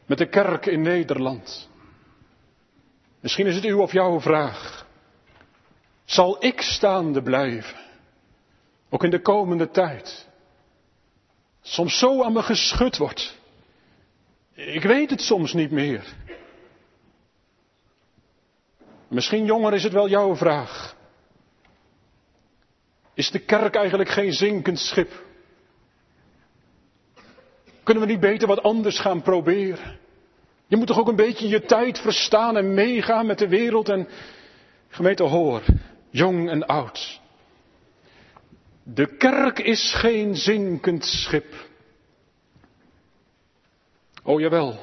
met 0.07 0.19
de 0.19 0.29
kerk 0.29 0.67
in 0.67 0.83
Nederland. 0.83 1.69
Misschien 3.21 3.47
is 3.47 3.55
het 3.55 3.65
uw 3.65 3.81
of 3.81 3.93
jouw 3.93 4.21
vraag. 4.21 4.87
Zal 6.05 6.45
ik 6.45 6.61
staande 6.61 7.23
blijven? 7.23 7.77
Ook 8.91 9.05
in 9.05 9.11
de 9.11 9.21
komende 9.21 9.71
tijd. 9.71 10.29
Soms 11.63 11.99
zo 11.99 12.23
aan 12.23 12.33
me 12.33 12.43
geschud 12.43 12.97
wordt. 12.97 13.39
Ik 14.55 14.83
weet 14.83 15.11
het 15.11 15.21
soms 15.21 15.53
niet 15.53 15.71
meer. 15.71 16.15
Misschien 19.09 19.45
jonger 19.45 19.75
is 19.75 19.83
het 19.83 19.93
wel 19.93 20.09
jouw 20.09 20.37
vraag. 20.37 20.97
Is 23.23 23.31
de 23.31 23.39
kerk 23.39 23.75
eigenlijk 23.75 24.11
geen 24.11 24.33
zinkend 24.33 24.79
schip? 24.79 25.11
Kunnen 27.83 28.03
we 28.03 28.11
niet 28.11 28.21
beter 28.21 28.49
wat 28.49 28.63
anders 28.63 28.99
gaan 28.99 29.23
proberen? 29.23 29.99
Je 30.67 30.77
moet 30.77 30.87
toch 30.87 30.99
ook 30.99 31.09
een 31.09 31.17
beetje 31.17 31.49
je 31.49 31.61
tijd 31.61 31.99
verstaan 31.99 32.57
en 32.57 32.75
meegaan 32.75 33.27
met 33.27 33.39
de 33.39 33.49
wereld 33.49 33.89
en 33.89 34.09
gemeente 34.89 35.23
hoor, 35.23 35.63
jong 36.11 36.51
en 36.51 36.67
oud. 36.67 37.21
De 38.83 39.17
kerk 39.17 39.59
is 39.59 39.93
geen 39.95 40.37
zinkend 40.37 41.05
schip. 41.05 41.55
Oh 44.23 44.41
jawel. 44.41 44.79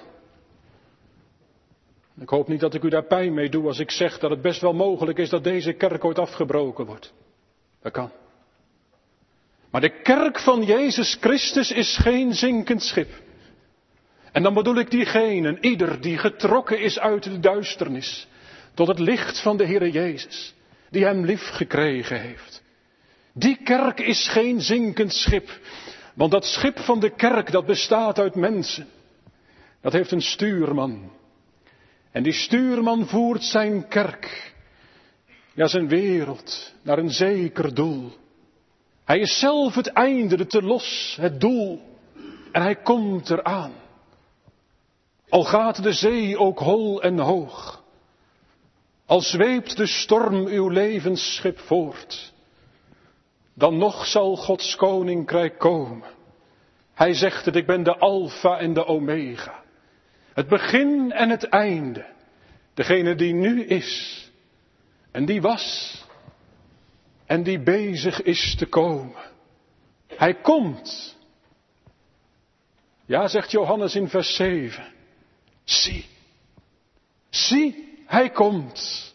Ik 2.19 2.29
hoop 2.29 2.47
niet 2.47 2.59
dat 2.59 2.73
ik 2.73 2.83
u 2.83 2.89
daar 2.89 3.03
pijn 3.05 3.33
mee 3.33 3.49
doe 3.49 3.65
als 3.67 3.79
ik 3.79 3.91
zeg 3.91 4.19
dat 4.19 4.29
het 4.29 4.41
best 4.41 4.61
wel 4.61 4.73
mogelijk 4.73 5.17
is 5.17 5.29
dat 5.29 5.43
deze 5.43 5.73
kerk 5.73 6.05
ooit 6.05 6.19
afgebroken 6.19 6.85
wordt. 6.85 7.13
Dat 7.81 7.91
kan. 7.91 8.11
Maar 9.71 9.81
de 9.81 10.01
kerk 10.01 10.39
van 10.39 10.63
Jezus 10.63 11.17
Christus 11.19 11.71
is 11.71 11.97
geen 11.97 12.33
zinkend 12.33 12.83
schip. 12.83 13.09
En 14.31 14.43
dan 14.43 14.53
bedoel 14.53 14.75
ik 14.75 14.91
diegenen, 14.91 15.57
ieder 15.61 16.01
die 16.01 16.17
getrokken 16.17 16.79
is 16.79 16.99
uit 16.99 17.23
de 17.23 17.39
duisternis 17.39 18.27
tot 18.73 18.87
het 18.87 18.99
licht 18.99 19.41
van 19.41 19.57
de 19.57 19.65
Heere 19.65 19.91
Jezus, 19.91 20.53
die 20.89 21.03
hem 21.03 21.25
lief 21.25 21.49
gekregen 21.49 22.21
heeft. 22.21 22.63
Die 23.33 23.57
kerk 23.63 23.99
is 23.99 24.27
geen 24.27 24.61
zinkend 24.61 25.13
schip, 25.13 25.59
want 26.13 26.31
dat 26.31 26.45
schip 26.45 26.79
van 26.79 26.99
de 26.99 27.09
kerk 27.09 27.51
dat 27.51 27.65
bestaat 27.65 28.19
uit 28.19 28.35
mensen. 28.35 28.87
Dat 29.81 29.93
heeft 29.93 30.11
een 30.11 30.21
stuurman. 30.21 31.11
En 32.11 32.23
die 32.23 32.33
stuurman 32.33 33.07
voert 33.07 33.43
zijn 33.43 33.87
kerk, 33.87 34.53
ja 35.53 35.67
zijn 35.67 35.87
wereld, 35.87 36.73
naar 36.81 36.97
een 36.97 37.11
zeker 37.11 37.73
doel. 37.73 38.11
Hij 39.09 39.19
is 39.19 39.39
zelf 39.39 39.75
het 39.75 39.87
einde, 39.87 40.37
de 40.37 40.47
te 40.47 40.61
los, 40.61 41.17
het 41.21 41.39
doel. 41.39 41.81
En 42.51 42.61
hij 42.61 42.75
komt 42.75 43.29
eraan. 43.29 43.71
Al 45.29 45.43
gaat 45.43 45.83
de 45.83 45.93
zee 45.93 46.37
ook 46.37 46.59
hol 46.59 47.01
en 47.01 47.19
hoog. 47.19 47.83
Al 49.05 49.21
zweept 49.21 49.77
de 49.77 49.85
storm 49.85 50.45
uw 50.45 50.69
levensschip 50.69 51.59
voort. 51.59 52.33
Dan 53.53 53.77
nog 53.77 54.05
zal 54.05 54.35
Gods 54.35 54.75
koninkrijk 54.75 55.59
komen. 55.59 56.07
Hij 56.93 57.13
zegt 57.13 57.45
het, 57.45 57.55
ik 57.55 57.65
ben 57.65 57.83
de 57.83 57.97
Alpha 57.97 58.57
en 58.57 58.73
de 58.73 58.85
Omega. 58.85 59.63
Het 60.33 60.47
begin 60.47 61.11
en 61.11 61.29
het 61.29 61.43
einde. 61.43 62.05
Degene 62.73 63.15
die 63.15 63.33
nu 63.33 63.63
is. 63.63 64.23
En 65.11 65.25
die 65.25 65.41
was 65.41 65.97
en 67.29 67.43
die 67.43 67.59
bezig 67.59 68.21
is 68.21 68.55
te 68.55 68.65
komen. 68.65 69.15
Hij 70.07 70.33
komt. 70.33 71.17
Ja, 73.05 73.27
zegt 73.27 73.51
Johannes 73.51 73.95
in 73.95 74.07
vers 74.07 74.35
7. 74.35 74.93
Zie, 75.63 76.05
zie, 77.29 77.97
hij 78.05 78.29
komt. 78.29 79.13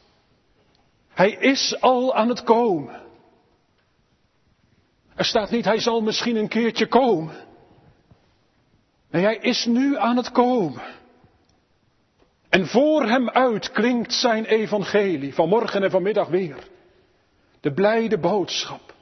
Hij 1.08 1.30
is 1.30 1.80
al 1.80 2.14
aan 2.14 2.28
het 2.28 2.42
komen. 2.42 3.02
Er 5.14 5.24
staat 5.24 5.50
niet, 5.50 5.64
hij 5.64 5.80
zal 5.80 6.00
misschien 6.00 6.36
een 6.36 6.48
keertje 6.48 6.86
komen. 6.86 7.34
Nee, 9.10 9.22
hij 9.22 9.36
is 9.36 9.64
nu 9.64 9.98
aan 9.98 10.16
het 10.16 10.30
komen. 10.30 10.82
En 12.48 12.66
voor 12.66 13.06
hem 13.06 13.30
uit 13.30 13.70
klinkt 13.70 14.12
zijn 14.12 14.44
evangelie, 14.44 15.34
vanmorgen 15.34 15.82
en 15.82 15.90
vanmiddag 15.90 16.28
weer. 16.28 16.72
De 17.64 17.72
blijde 17.72 18.18
boodschap 18.18 18.94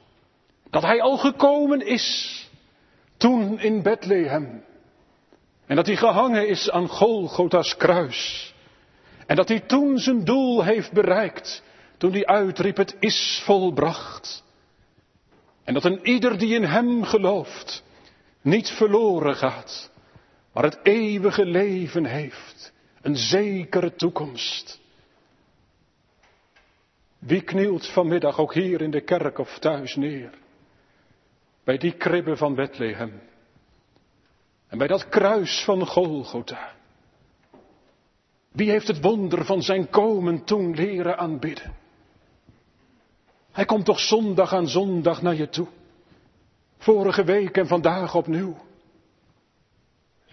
dat 0.69 0.81
hij 0.81 1.01
al 1.01 1.17
gekomen 1.17 1.85
is 1.85 2.39
toen 3.17 3.59
in 3.59 3.81
Bethlehem. 3.81 4.63
En 5.65 5.75
dat 5.75 5.85
hij 5.85 5.95
gehangen 5.95 6.47
is 6.47 6.69
aan 6.69 6.87
Golgotha's 6.87 7.77
kruis. 7.77 8.53
En 9.25 9.35
dat 9.35 9.47
hij 9.47 9.59
toen 9.59 9.97
zijn 9.97 10.23
doel 10.25 10.63
heeft 10.63 10.91
bereikt 10.91 11.63
toen 11.97 12.11
hij 12.11 12.25
uitriep 12.25 12.77
het 12.77 12.95
is 12.99 13.41
volbracht. 13.45 14.43
En 15.63 15.73
dat 15.73 15.83
een 15.83 15.99
ieder 16.07 16.37
die 16.37 16.55
in 16.55 16.63
hem 16.63 17.03
gelooft 17.03 17.83
niet 18.41 18.69
verloren 18.69 19.35
gaat, 19.35 19.91
maar 20.53 20.63
het 20.63 20.79
eeuwige 20.83 21.45
leven 21.45 22.05
heeft, 22.05 22.73
een 23.01 23.15
zekere 23.15 23.95
toekomst. 23.95 24.81
Wie 27.25 27.41
knielt 27.41 27.87
vanmiddag 27.87 28.39
ook 28.39 28.53
hier 28.53 28.81
in 28.81 28.91
de 28.91 29.01
kerk 29.01 29.37
of 29.37 29.59
thuis 29.59 29.95
neer? 29.95 30.29
Bij 31.63 31.77
die 31.77 31.91
kribben 31.91 32.37
van 32.37 32.55
Bethlehem. 32.55 33.21
En 34.67 34.77
bij 34.77 34.87
dat 34.87 35.09
kruis 35.09 35.63
van 35.63 35.87
Golgotha. 35.87 36.71
Wie 38.51 38.69
heeft 38.69 38.87
het 38.87 39.01
wonder 39.01 39.45
van 39.45 39.61
zijn 39.61 39.89
komen 39.89 40.43
toen 40.43 40.75
leren 40.75 41.17
aanbidden? 41.17 41.73
Hij 43.51 43.65
komt 43.65 43.85
toch 43.85 43.99
zondag 43.99 44.53
aan 44.53 44.67
zondag 44.67 45.21
naar 45.21 45.35
je 45.35 45.49
toe. 45.49 45.67
Vorige 46.77 47.23
week 47.23 47.57
en 47.57 47.67
vandaag 47.67 48.15
opnieuw. 48.15 48.57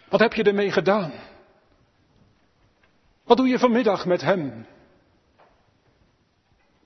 Wat 0.09 0.21
heb 0.21 0.33
je 0.33 0.43
ermee 0.43 0.73
gedaan? 0.73 1.13
Wat 3.25 3.37
doe 3.37 3.49
je 3.49 3.59
vanmiddag 3.59 4.07
met 4.07 4.21
hem? 4.21 4.67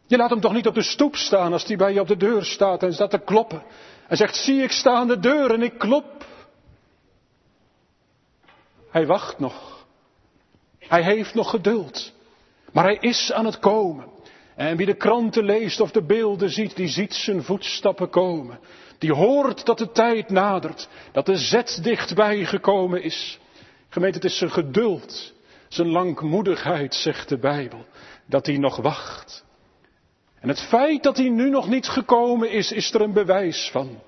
Je 0.07 0.17
laat 0.17 0.31
hem 0.31 0.41
toch 0.41 0.53
niet 0.53 0.67
op 0.67 0.75
de 0.75 0.83
stoep 0.83 1.17
staan 1.17 1.53
als 1.53 1.65
hij 1.65 1.77
bij 1.77 1.93
je 1.93 2.01
op 2.01 2.09
de 2.09 2.17
deur 2.17 2.45
staat 2.45 2.83
en 2.83 2.95
staat 2.95 3.11
te 3.11 3.19
kloppen. 3.19 3.63
En 4.09 4.17
zegt, 4.17 4.37
zie 4.37 4.63
ik 4.63 4.71
sta 4.71 4.93
aan 4.93 5.09
de 5.09 5.19
deur 5.19 5.51
en 5.51 5.63
ik 5.63 5.79
klop. 5.79 6.27
Hij 8.91 9.07
wacht 9.07 9.39
nog. 9.39 9.87
Hij 10.79 11.03
heeft 11.03 11.35
nog 11.35 11.51
geduld. 11.51 12.13
Maar 12.73 12.85
hij 12.85 12.99
is 13.01 13.33
aan 13.33 13.45
het 13.45 13.59
komen. 13.59 14.13
En 14.57 14.77
wie 14.77 14.87
de 14.87 14.97
kranten 14.97 15.45
leest 15.45 15.81
of 15.81 15.91
de 15.91 16.03
beelden 16.03 16.51
ziet, 16.51 16.77
die 16.77 16.89
ziet 16.89 17.15
zijn 17.15 17.43
voetstappen 17.43 18.11
komen. 18.11 18.59
Die 18.99 19.13
hoort 19.13 19.65
dat 19.65 19.79
de 19.79 19.91
tijd 19.91 20.31
nadert, 20.31 20.89
dat 21.13 21.27
de 21.27 21.37
zet 21.37 21.79
dichtbij 21.83 22.45
gekomen 22.45 23.03
is. 23.03 23.39
Gemeente, 23.89 24.19
het 24.19 24.27
is 24.27 24.39
zijn 24.39 24.51
geduld, 24.51 25.33
zijn 25.69 25.89
langmoedigheid, 25.89 26.95
zegt 26.95 27.29
de 27.29 27.39
Bijbel, 27.39 27.87
dat 28.27 28.47
hij 28.47 28.59
nog 28.59 28.77
wacht. 28.77 29.45
En 30.45 30.51
het 30.51 30.61
feit 30.61 31.03
dat 31.03 31.17
hij 31.17 31.29
nu 31.29 31.51
nog 31.51 31.69
niet 31.69 31.89
gekomen 31.89 32.51
is, 32.51 32.73
is 32.73 32.95
er 32.95 33.01
een 33.01 33.13
bewijs 33.13 33.71
van. 33.71 34.01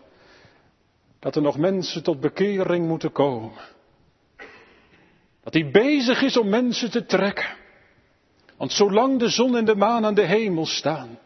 Dat 1.19 1.37
er 1.37 1.43
nog 1.43 1.59
mensen 1.59 2.03
tot 2.03 2.21
bekering 2.21 2.87
moeten 2.87 3.13
komen. 3.13 3.61
Dat 5.43 5.53
hij 5.53 5.71
bezig 5.71 6.23
is 6.23 6.37
om 6.37 6.49
mensen 6.49 6.91
te 6.91 7.07
trekken. 7.07 7.57
Want 8.57 8.73
zolang 8.73 9.19
de 9.19 9.29
zon 9.29 9.57
en 9.57 9.65
de 9.65 9.75
maan 9.75 10.05
aan 10.05 10.15
de 10.15 10.27
hemel 10.27 10.67
staan, 10.67 11.19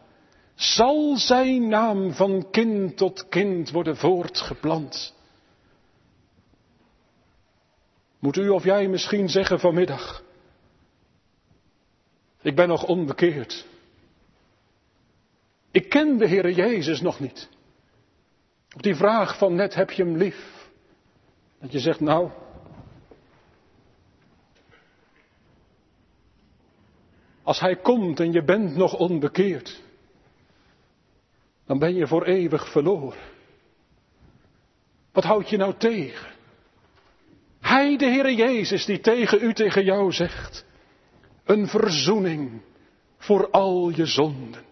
zal 0.55 1.17
zijn 1.17 1.67
naam 1.67 2.13
van 2.13 2.47
kind 2.51 2.97
tot 2.97 3.27
kind 3.29 3.71
worden 3.71 3.97
voortgeplant. 3.97 5.15
Moet 8.19 8.37
u 8.37 8.49
of 8.49 8.63
jij 8.63 8.87
misschien 8.87 9.29
zeggen 9.29 9.59
vanmiddag, 9.59 10.23
ik 12.41 12.55
ben 12.55 12.67
nog 12.67 12.83
onbekeerd. 12.83 13.69
Ik 15.71 15.89
ken 15.89 16.17
de 16.17 16.27
Heere 16.27 16.53
Jezus 16.53 17.01
nog 17.01 17.19
niet. 17.19 17.49
Op 18.75 18.81
die 18.81 18.95
vraag 18.95 19.37
van 19.37 19.55
net 19.55 19.75
heb 19.75 19.91
je 19.91 20.03
hem 20.03 20.17
lief. 20.17 20.69
Dat 21.59 21.71
je 21.71 21.79
zegt, 21.79 21.99
nou, 21.99 22.31
als 27.43 27.59
hij 27.59 27.75
komt 27.75 28.19
en 28.19 28.31
je 28.31 28.43
bent 28.43 28.75
nog 28.75 28.97
onbekeerd, 28.97 29.81
dan 31.65 31.79
ben 31.79 31.95
je 31.95 32.07
voor 32.07 32.23
eeuwig 32.25 32.71
verloren. 32.71 33.19
Wat 35.11 35.23
houd 35.23 35.49
je 35.49 35.57
nou 35.57 35.73
tegen? 35.77 36.31
Hij, 37.59 37.97
de 37.97 38.05
Heere 38.05 38.35
Jezus, 38.35 38.85
die 38.85 38.99
tegen 38.99 39.43
u, 39.43 39.53
tegen 39.53 39.83
jou 39.83 40.11
zegt, 40.11 40.65
een 41.43 41.67
verzoening 41.67 42.61
voor 43.17 43.49
al 43.49 43.89
je 43.89 44.05
zonden. 44.05 44.70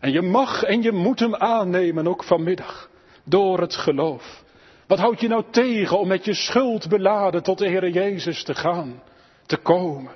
En 0.00 0.12
je 0.12 0.22
mag 0.22 0.62
en 0.62 0.82
je 0.82 0.92
moet 0.92 1.20
hem 1.20 1.34
aannemen, 1.34 2.06
ook 2.06 2.24
vanmiddag, 2.24 2.90
door 3.24 3.60
het 3.60 3.76
geloof. 3.76 4.44
Wat 4.86 4.98
houd 4.98 5.20
je 5.20 5.28
nou 5.28 5.44
tegen 5.50 5.98
om 5.98 6.08
met 6.08 6.24
je 6.24 6.34
schuld 6.34 6.88
beladen 6.88 7.42
tot 7.42 7.58
de 7.58 7.66
Heere 7.68 7.90
Jezus 7.90 8.44
te 8.44 8.54
gaan, 8.54 9.02
te 9.46 9.56
komen? 9.56 10.12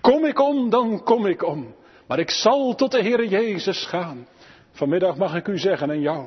Kom 0.00 0.24
ik 0.24 0.40
om, 0.40 0.70
dan 0.70 1.02
kom 1.02 1.26
ik 1.26 1.42
om. 1.42 1.74
Maar 2.06 2.18
ik 2.18 2.30
zal 2.30 2.74
tot 2.74 2.90
de 2.90 3.02
Heere 3.02 3.28
Jezus 3.28 3.84
gaan. 3.86 4.26
Vanmiddag 4.70 5.16
mag 5.16 5.34
ik 5.34 5.48
u 5.48 5.58
zeggen 5.58 5.90
en 5.90 6.00
jou. 6.00 6.26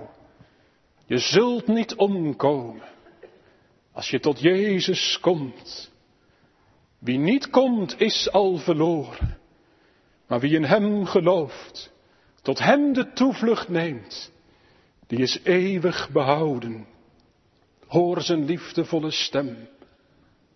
Je 1.05 1.17
zult 1.17 1.67
niet 1.67 1.95
omkomen. 1.95 2.83
Als 3.93 4.09
je 4.09 4.19
tot 4.19 4.39
Jezus 4.39 5.19
komt. 5.21 5.91
Wie 6.99 7.17
niet 7.17 7.49
komt 7.49 7.99
is 7.99 8.31
al 8.31 8.57
verloren. 8.57 9.37
Maar 10.27 10.39
wie 10.39 10.55
in 10.55 10.63
Hem 10.63 11.05
gelooft, 11.05 11.93
tot 12.45 12.59
Hem 12.59 12.93
de 12.93 13.13
toevlucht 13.13 13.69
neemt, 13.69 14.31
die 15.07 15.19
is 15.19 15.39
eeuwig 15.43 16.09
behouden. 16.09 16.87
Hoor 17.87 18.21
zijn 18.21 18.45
liefdevolle 18.45 19.11
stem. 19.11 19.67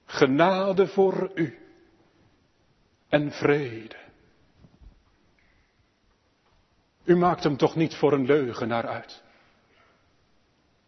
Genade 0.06 0.88
voor 0.88 1.32
u 1.36 1.58
en 3.08 3.32
vrede. 3.32 3.96
U 7.04 7.16
maakt 7.16 7.44
hem 7.44 7.58
toch 7.58 7.76
niet 7.76 7.96
voor 7.96 8.14
een 8.14 8.26
leugenaar 8.26 8.88
uit? 8.88 9.24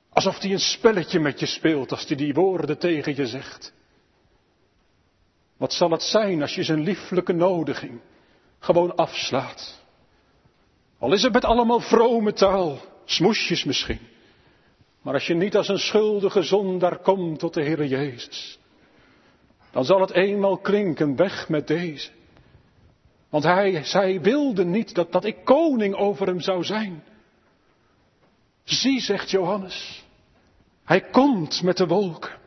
Alsof 0.09 0.39
hij 0.39 0.51
een 0.51 0.59
spelletje 0.59 1.19
met 1.19 1.39
je 1.39 1.45
speelt 1.45 1.91
als 1.91 2.07
hij 2.07 2.17
die 2.17 2.33
woorden 2.33 2.77
tegen 2.77 3.15
je 3.15 3.27
zegt. 3.27 3.73
Wat 5.57 5.73
zal 5.73 5.91
het 5.91 6.03
zijn 6.03 6.41
als 6.41 6.55
je 6.55 6.63
zijn 6.63 6.83
lieflijke 6.83 7.33
nodiging 7.33 8.01
gewoon 8.59 8.95
afslaat? 8.95 9.80
Al 11.01 11.13
is 11.13 11.23
het 11.23 11.33
met 11.33 11.45
allemaal 11.45 11.79
vrome 11.79 12.33
taal, 12.33 12.77
smoesjes 13.05 13.63
misschien. 13.63 13.99
Maar 15.01 15.13
als 15.13 15.27
je 15.27 15.33
niet 15.33 15.55
als 15.55 15.67
een 15.67 15.79
schuldige 15.79 16.41
zondaar 16.41 16.97
komt 16.97 17.39
tot 17.39 17.53
de 17.53 17.63
Heer 17.63 17.85
Jezus, 17.85 18.59
dan 19.71 19.85
zal 19.85 20.01
het 20.01 20.11
eenmaal 20.11 20.57
klinken 20.57 21.15
weg 21.15 21.49
met 21.49 21.67
deze. 21.67 22.09
Want 23.29 23.43
hij, 23.43 23.83
zij 23.83 24.21
wilde 24.21 24.65
niet 24.65 24.95
dat, 24.95 25.11
dat 25.11 25.25
ik 25.25 25.43
koning 25.43 25.95
over 25.95 26.27
hem 26.27 26.39
zou 26.39 26.63
zijn. 26.63 27.03
Zie, 28.63 28.99
zegt 28.99 29.31
Johannes, 29.31 30.05
hij 30.83 31.01
komt 31.01 31.63
met 31.63 31.77
de 31.77 31.87
wolken. 31.87 32.39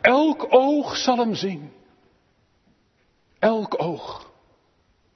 Elk 0.00 0.46
oog 0.48 0.96
zal 0.96 1.16
hem 1.16 1.34
zien. 1.34 1.72
Elk 3.38 3.82
oog. 3.82 4.32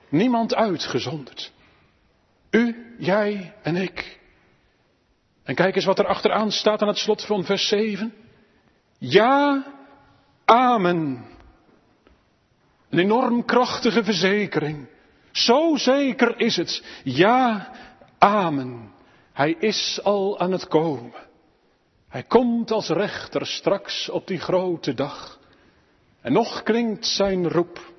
Niemand 0.09 0.55
uitgezonderd. 0.55 1.53
U, 2.55 2.95
jij 2.99 3.55
en 3.62 3.77
ik. 3.77 4.21
En 5.43 5.55
kijk 5.55 5.77
eens 5.77 5.85
wat 5.85 5.99
er 5.99 6.07
achteraan 6.07 6.51
staat 6.51 6.83
aan 6.83 6.88
het 6.88 6.99
slot 6.99 7.25
van 7.25 7.45
vers 7.45 7.69
7. 7.69 8.14
Ja, 8.99 9.64
amen. 10.45 11.25
Een 12.90 12.99
enorm 12.99 13.45
krachtige 13.45 14.05
verzekering. 14.05 14.88
Zo 15.33 15.77
zeker 15.77 16.40
is 16.40 16.57
het. 16.57 17.01
Ja, 17.05 17.71
amen. 18.19 18.92
Hij 19.33 19.57
is 19.59 20.00
al 20.02 20.38
aan 20.38 20.52
het 20.52 20.69
komen. 20.69 21.13
Hij 22.09 22.23
komt 22.23 22.71
als 22.71 22.88
rechter 22.88 23.46
straks 23.46 24.09
op 24.09 24.27
die 24.27 24.38
grote 24.38 24.94
dag. 24.94 25.38
En 26.21 26.33
nog 26.33 26.63
klinkt 26.63 27.07
zijn 27.07 27.48
roep. 27.48 27.92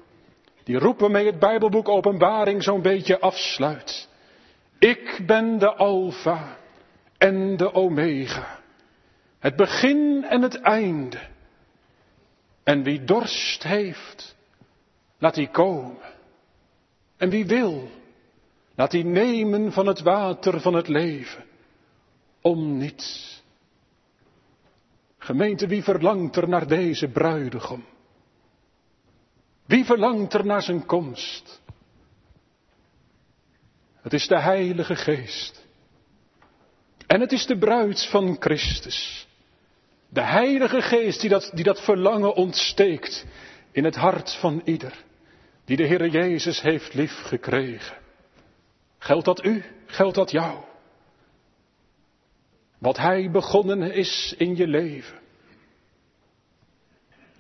Die 0.64 0.78
roep 0.78 1.00
waarmee 1.00 1.26
het 1.26 1.40
Bijbelboek 1.40 1.90
Openbaring 1.90 2.64
zo'n 2.64 2.82
beetje 2.82 3.20
afsluit. 3.20 4.14
Ik 4.80 5.24
ben 5.26 5.58
de 5.58 5.74
Alpha 5.74 6.58
en 7.18 7.58
de 7.58 7.74
Omega. 7.74 8.60
Het 9.40 9.56
begin 9.56 10.24
en 10.24 10.42
het 10.42 10.62
einde. 10.62 11.20
En 12.64 12.84
wie 12.84 13.04
dorst 13.04 13.64
heeft, 13.64 14.36
laat 15.18 15.36
die 15.36 15.50
komen. 15.50 15.98
En 17.18 17.30
wie 17.30 17.46
wil, 17.46 17.90
laat 18.76 18.92
die 18.92 19.06
nemen 19.06 19.72
van 19.72 19.88
het 19.88 20.02
water 20.02 20.62
van 20.62 20.74
het 20.74 20.88
leven. 20.88 21.44
Om 22.42 22.78
niets. 22.78 23.44
Gemeente, 25.18 25.68
wie 25.68 25.84
verlangt 25.84 26.36
er 26.36 26.50
naar 26.50 26.68
deze 26.68 27.08
bruidegom? 27.08 27.86
Wie 29.66 29.86
verlangt 29.86 30.34
er 30.34 30.46
naar 30.46 30.62
zijn 30.62 30.86
komst? 30.86 31.62
Het 34.06 34.14
is 34.14 34.28
de 34.28 34.40
Heilige 34.40 34.96
Geest. 34.96 35.66
En 37.08 37.22
het 37.22 37.32
is 37.32 37.46
de 37.46 37.58
bruid 37.58 38.06
van 38.06 38.36
Christus. 38.40 39.28
De 40.10 40.22
Heilige 40.22 40.82
Geest 40.82 41.22
die 41.22 41.30
dat, 41.30 41.52
die 41.54 41.64
dat 41.64 41.84
verlangen 41.84 42.34
ontsteekt 42.34 43.26
in 43.72 43.84
het 43.84 43.96
hart 43.96 44.34
van 44.34 44.62
ieder 44.66 45.04
die 45.66 45.78
de 45.78 45.88
Heere 45.88 46.10
Jezus 46.10 46.62
heeft 46.62 46.94
liefgekregen. 46.94 47.98
Geldt 48.98 49.26
dat 49.26 49.44
u? 49.46 49.64
Geldt 49.86 50.16
dat 50.16 50.32
jou? 50.32 50.64
Wat 52.78 52.98
Hij 52.98 53.32
begonnen 53.32 53.94
is 53.94 54.34
in 54.38 54.56
je 54.56 54.68
leven. 54.68 55.20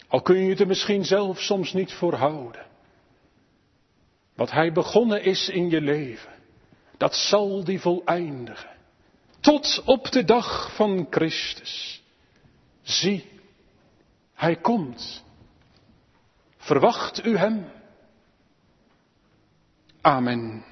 Al 0.07 0.21
kun 0.21 0.43
je 0.43 0.49
het 0.49 0.59
er 0.59 0.67
misschien 0.67 1.05
zelf 1.05 1.39
soms 1.39 1.73
niet 1.73 1.93
voor 1.93 2.13
houden. 2.13 2.65
Wat 4.35 4.51
Hij 4.51 4.71
begonnen 4.71 5.23
is 5.23 5.49
in 5.49 5.69
je 5.69 5.81
leven, 5.81 6.34
dat 6.97 7.15
zal 7.15 7.63
die 7.63 7.79
voleindigen. 7.79 8.69
Tot 9.39 9.81
op 9.85 10.11
de 10.11 10.23
dag 10.23 10.75
van 10.75 11.07
Christus. 11.09 12.03
Zie, 12.81 13.29
Hij 14.33 14.55
komt. 14.55 15.23
Verwacht 16.57 17.25
u 17.25 17.37
Hem? 17.37 17.71
Amen. 20.01 20.65